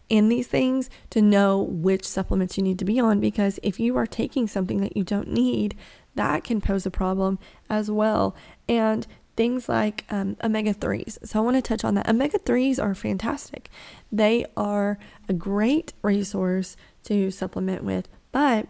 in 0.09 0.27
these 0.27 0.47
things 0.47 0.89
to 1.11 1.21
know 1.21 1.61
which 1.61 2.05
supplements 2.05 2.57
you 2.57 2.63
need 2.63 2.79
to 2.79 2.85
be 2.85 2.99
on 2.99 3.19
because 3.19 3.59
if 3.61 3.79
you 3.79 3.95
are 3.95 4.07
taking 4.07 4.47
something 4.47 4.81
that 4.81 4.97
you 4.97 5.03
don't 5.03 5.31
need, 5.31 5.75
that 6.15 6.43
can 6.43 6.59
pose 6.59 6.85
a 6.85 6.91
problem 6.91 7.37
as 7.69 7.91
well. 7.91 8.35
And 8.67 9.05
things 9.39 9.69
like 9.69 10.03
um, 10.09 10.35
omega 10.43 10.73
3s. 10.73 11.25
So, 11.25 11.39
I 11.39 11.41
want 11.41 11.55
to 11.55 11.61
touch 11.61 11.85
on 11.85 11.95
that. 11.95 12.09
Omega 12.09 12.37
3s 12.37 12.77
are 12.77 12.93
fantastic, 12.93 13.69
they 14.11 14.45
are 14.57 14.99
a 15.29 15.33
great 15.33 15.93
resource 16.01 16.75
to 17.05 17.31
supplement 17.31 17.85
with. 17.85 18.09
But, 18.33 18.67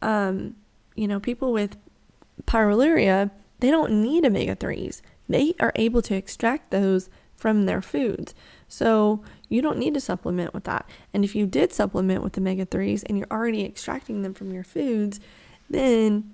um, 0.00 0.54
you 0.94 1.08
know, 1.08 1.18
people 1.18 1.52
with 1.52 1.76
pyroluria, 2.44 3.32
they 3.58 3.72
don't 3.72 4.00
need 4.00 4.24
omega 4.24 4.54
3s. 4.54 5.02
They 5.28 5.54
are 5.58 5.72
able 5.74 6.02
to 6.02 6.14
extract 6.14 6.70
those 6.70 7.10
from 7.34 7.66
their 7.66 7.82
foods. 7.82 8.32
So 8.68 9.24
you 9.48 9.60
don't 9.60 9.76
need 9.76 9.94
to 9.94 10.00
supplement 10.00 10.54
with 10.54 10.62
that. 10.64 10.88
And 11.12 11.24
if 11.24 11.34
you 11.34 11.46
did 11.46 11.72
supplement 11.72 12.22
with 12.22 12.38
omega 12.38 12.64
3s 12.64 13.02
and 13.06 13.18
you're 13.18 13.26
already 13.28 13.64
extracting 13.64 14.22
them 14.22 14.34
from 14.34 14.52
your 14.52 14.62
foods, 14.62 15.18
then 15.68 16.32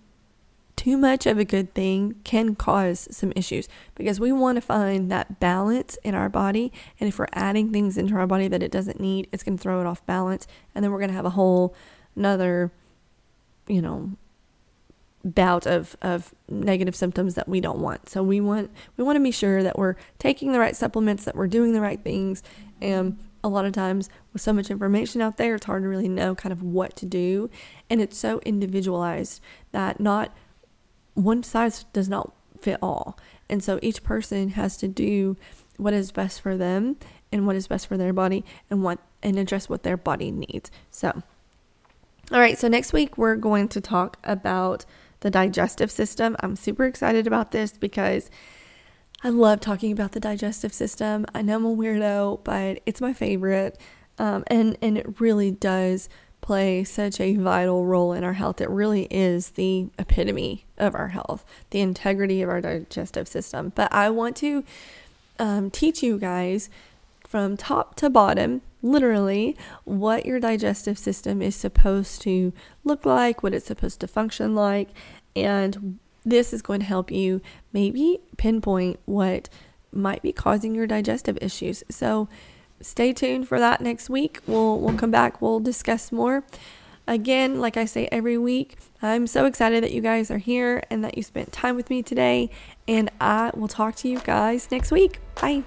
too 0.89 0.97
much 0.97 1.27
of 1.27 1.39
a 1.39 1.45
good 1.45 1.75
thing 1.75 2.15
can 2.25 2.55
cause 2.55 3.09
some 3.11 3.31
issues 3.37 3.69
because 3.95 4.19
we 4.19 4.33
want 4.33 4.57
to 4.57 4.63
find 4.63 5.11
that 5.11 5.39
balance 5.39 5.99
in 6.03 6.15
our 6.15 6.31
body. 6.31 6.73
And 6.99 7.07
if 7.07 7.19
we're 7.19 7.27
adding 7.35 7.71
things 7.71 7.99
into 7.99 8.15
our 8.15 8.27
body 8.27 8.49
that 8.49 8.63
it 8.63 8.73
doesn't 8.73 8.99
need, 8.99 9.29
it's 9.31 9.43
going 9.43 9.59
to 9.59 9.63
throw 9.63 9.83
it 9.83 9.87
off 9.87 10.05
balance. 10.07 10.47
And 10.75 10.83
then 10.83 10.91
we're 10.91 10.99
going 10.99 11.11
to 11.11 11.15
have 11.15 11.27
a 11.27 11.31
whole 11.31 11.75
another, 12.17 12.71
you 13.67 13.83
know, 13.83 14.13
bout 15.23 15.67
of, 15.67 15.95
of 16.01 16.35
negative 16.49 16.97
symptoms 16.97 17.35
that 17.35 17.51
we 17.51 17.61
don't 17.61 17.81
want. 17.81 18.09
So 18.09 18.23
we 18.23 18.41
want 18.41 18.71
we 18.97 19.05
want 19.05 19.17
to 19.17 19.23
be 19.23 19.31
sure 19.31 19.63
that 19.63 19.79
we're 19.79 19.97
taking 20.19 20.53
the 20.53 20.59
right 20.59 20.75
supplements, 20.75 21.27
that 21.27 21.37
we're 21.37 21.49
doing 21.49 21.75
the 21.75 21.83
right 21.83 22.03
things. 22.03 22.43
And 22.81 23.19
a 23.45 23.51
lot 23.51 23.67
of 23.67 23.75
times 23.75 24.09
with 24.33 24.41
so 24.41 24.55
much 24.55 24.71
information 24.71 25.21
out 25.21 25.37
there, 25.37 25.57
it's 25.57 25.67
hard 25.67 25.83
to 25.83 25.89
really 25.89 26.09
know 26.09 26.35
kind 26.35 26.51
of 26.51 26.63
what 26.63 26.97
to 26.97 27.05
do. 27.05 27.51
And 27.91 28.01
it's 28.01 28.17
so 28.17 28.41
individualized 28.47 29.43
that 29.73 30.01
not 30.01 30.33
one 31.19 31.43
size 31.43 31.85
does 31.93 32.09
not 32.09 32.33
fit 32.61 32.79
all. 32.83 33.19
And 33.49 33.63
so 33.63 33.79
each 33.83 34.03
person 34.03 34.51
has 34.51 34.77
to 34.79 34.89
do 34.89 35.37
what 35.77 35.95
is 35.95 36.13
best 36.13 36.41
for 36.41 36.57
them 36.57 36.97
and 37.33 37.47
what 37.47 37.57
is 37.57 37.67
best 37.67 37.87
for 37.87 37.97
their 37.97 38.13
body 38.13 38.45
and 38.71 38.83
what 38.83 38.99
and 39.23 39.39
address 39.39 39.69
what 39.69 39.83
their 39.83 39.97
body 39.97 40.31
needs. 40.31 40.71
So 40.91 41.23
all 42.31 42.41
right, 42.41 42.59
so 42.59 42.69
next 42.69 42.93
week 42.93 43.17
we're 43.17 43.37
going 43.37 43.69
to 43.69 43.81
talk 43.81 44.19
about 44.23 44.85
the 45.21 45.31
digestive 45.31 45.91
system. 45.91 46.37
I'm 46.41 46.57
super 46.57 46.85
excited 46.85 47.27
about 47.27 47.53
this 47.53 47.73
because 47.73 48.31
I 49.25 49.31
love 49.31 49.61
talking 49.61 49.93
about 49.93 50.13
the 50.13 50.21
digestive 50.21 50.73
system. 50.73 51.27
I 51.35 51.43
know 51.43 51.57
I'm 51.57 51.65
a 51.65 51.75
weirdo, 51.75 52.45
but 52.45 52.83
it's 52.87 53.01
my 53.01 53.13
favorite. 53.13 53.79
Um, 54.19 54.45
and, 54.49 54.77
and 54.83 54.99
it 54.99 55.21
really 55.21 55.51
does 55.51 56.09
play 56.41 56.85
such 56.85 57.21
a 57.21 57.37
vital 57.37 57.85
role 57.85 58.13
in 58.13 58.25
our 58.25 58.35
health. 58.35 58.61
It 58.61 58.71
really 58.71 59.07
is 59.11 59.51
the 59.51 59.89
epitome 59.99 60.65
of 60.79 60.95
our 60.95 61.09
health, 61.09 61.45
the 61.71 61.81
integrity 61.81 62.43
of 62.43 62.49
our 62.49 62.61
digestive 62.61 63.29
system. 63.29 63.73
But 63.75 63.93
I 63.93 64.11
want 64.11 64.37
to 64.37 64.65
um, 65.39 65.71
teach 65.71 66.03
you 66.03 66.19
guys 66.19 66.71
from 67.29 67.57
top 67.57 67.95
to 67.97 68.09
bottom, 68.09 68.63
literally, 68.83 69.57
what 69.85 70.25
your 70.25 70.41
digestive 70.41 70.99
system 70.99 71.43
is 71.43 71.55
supposed 71.55 72.23
to 72.23 72.53
look 72.85 73.05
like, 73.05 73.43
what 73.43 73.53
it's 73.53 73.67
supposed 73.67 74.01
to 74.01 74.07
function 74.07 74.55
like, 74.55 74.89
and 75.37 75.99
this 76.25 76.53
is 76.53 76.63
going 76.63 76.81
to 76.81 76.87
help 76.87 77.11
you 77.11 77.41
maybe 77.73 78.21
pinpoint 78.37 78.99
what 79.05 79.49
might 79.93 80.23
be 80.23 80.33
causing 80.33 80.75
your 80.75 80.87
digestive 80.87 81.39
issues. 81.41 81.85
So 81.91 82.29
stay 82.81 83.13
tuned 83.13 83.49
for 83.49 83.59
that 83.59 83.81
next 83.81 84.09
week. 84.11 84.41
We'll 84.47 84.79
we'll 84.81 84.97
come 84.97 85.11
back, 85.11 85.41
we'll 85.41 85.61
discuss 85.61 86.13
more. 86.13 86.45
Again, 87.07 87.59
like 87.59 87.79
I 87.79 87.87
say 87.87 88.07
every 88.13 88.37
week, 88.37 88.77
I'm 89.01 89.27
so 89.27 89.47
excited 89.47 89.83
that 89.83 89.93
you 89.93 90.03
guys 90.03 90.31
are 90.31 90.39
here 90.39 90.83
and 90.91 91.03
that 91.05 91.17
you 91.17 91.23
spent 91.23 91.53
time 91.53 91.75
with 91.75 91.89
me 91.89 92.03
today. 92.03 92.51
And 92.87 93.11
I 93.19 93.51
will 93.55 93.69
talk 93.69 93.97
to 93.97 94.09
you 94.09 94.21
guys 94.21 94.71
next 94.71 94.91
week. 94.93 95.21
Bye. 95.41 95.65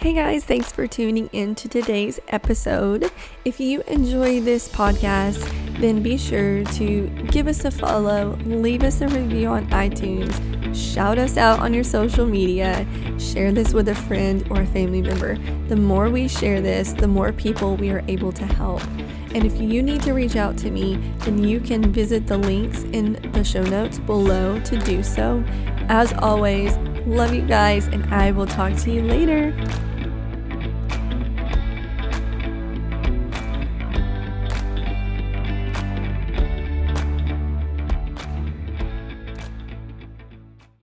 Hey 0.00 0.12
guys, 0.12 0.44
thanks 0.44 0.70
for 0.70 0.86
tuning 0.86 1.28
in 1.32 1.56
to 1.56 1.68
today's 1.68 2.20
episode. 2.28 3.10
If 3.44 3.58
you 3.58 3.82
enjoy 3.88 4.40
this 4.40 4.68
podcast, 4.68 5.40
then 5.80 6.04
be 6.04 6.16
sure 6.16 6.62
to 6.62 7.08
give 7.32 7.48
us 7.48 7.64
a 7.64 7.72
follow, 7.72 8.38
leave 8.46 8.84
us 8.84 9.00
a 9.00 9.08
review 9.08 9.48
on 9.48 9.66
iTunes, 9.70 10.32
shout 10.72 11.18
us 11.18 11.36
out 11.36 11.58
on 11.58 11.74
your 11.74 11.82
social 11.82 12.26
media, 12.26 12.86
share 13.18 13.50
this 13.50 13.74
with 13.74 13.88
a 13.88 13.94
friend 13.96 14.46
or 14.50 14.60
a 14.60 14.66
family 14.66 15.02
member. 15.02 15.36
The 15.66 15.74
more 15.74 16.08
we 16.10 16.28
share 16.28 16.60
this, 16.60 16.92
the 16.92 17.08
more 17.08 17.32
people 17.32 17.74
we 17.74 17.90
are 17.90 18.04
able 18.06 18.30
to 18.30 18.46
help. 18.46 18.82
And 19.34 19.44
if 19.44 19.60
you 19.60 19.82
need 19.82 20.02
to 20.02 20.12
reach 20.12 20.36
out 20.36 20.56
to 20.58 20.70
me, 20.70 20.96
then 21.20 21.42
you 21.44 21.60
can 21.60 21.92
visit 21.92 22.26
the 22.26 22.38
links 22.38 22.82
in 22.84 23.14
the 23.32 23.44
show 23.44 23.62
notes 23.62 23.98
below 23.98 24.58
to 24.60 24.78
do 24.78 25.02
so. 25.02 25.44
As 25.88 26.12
always, 26.14 26.76
love 27.06 27.34
you 27.34 27.42
guys, 27.42 27.86
and 27.88 28.04
I 28.12 28.30
will 28.30 28.46
talk 28.46 28.74
to 28.76 28.90
you 28.90 29.02
later. 29.02 29.52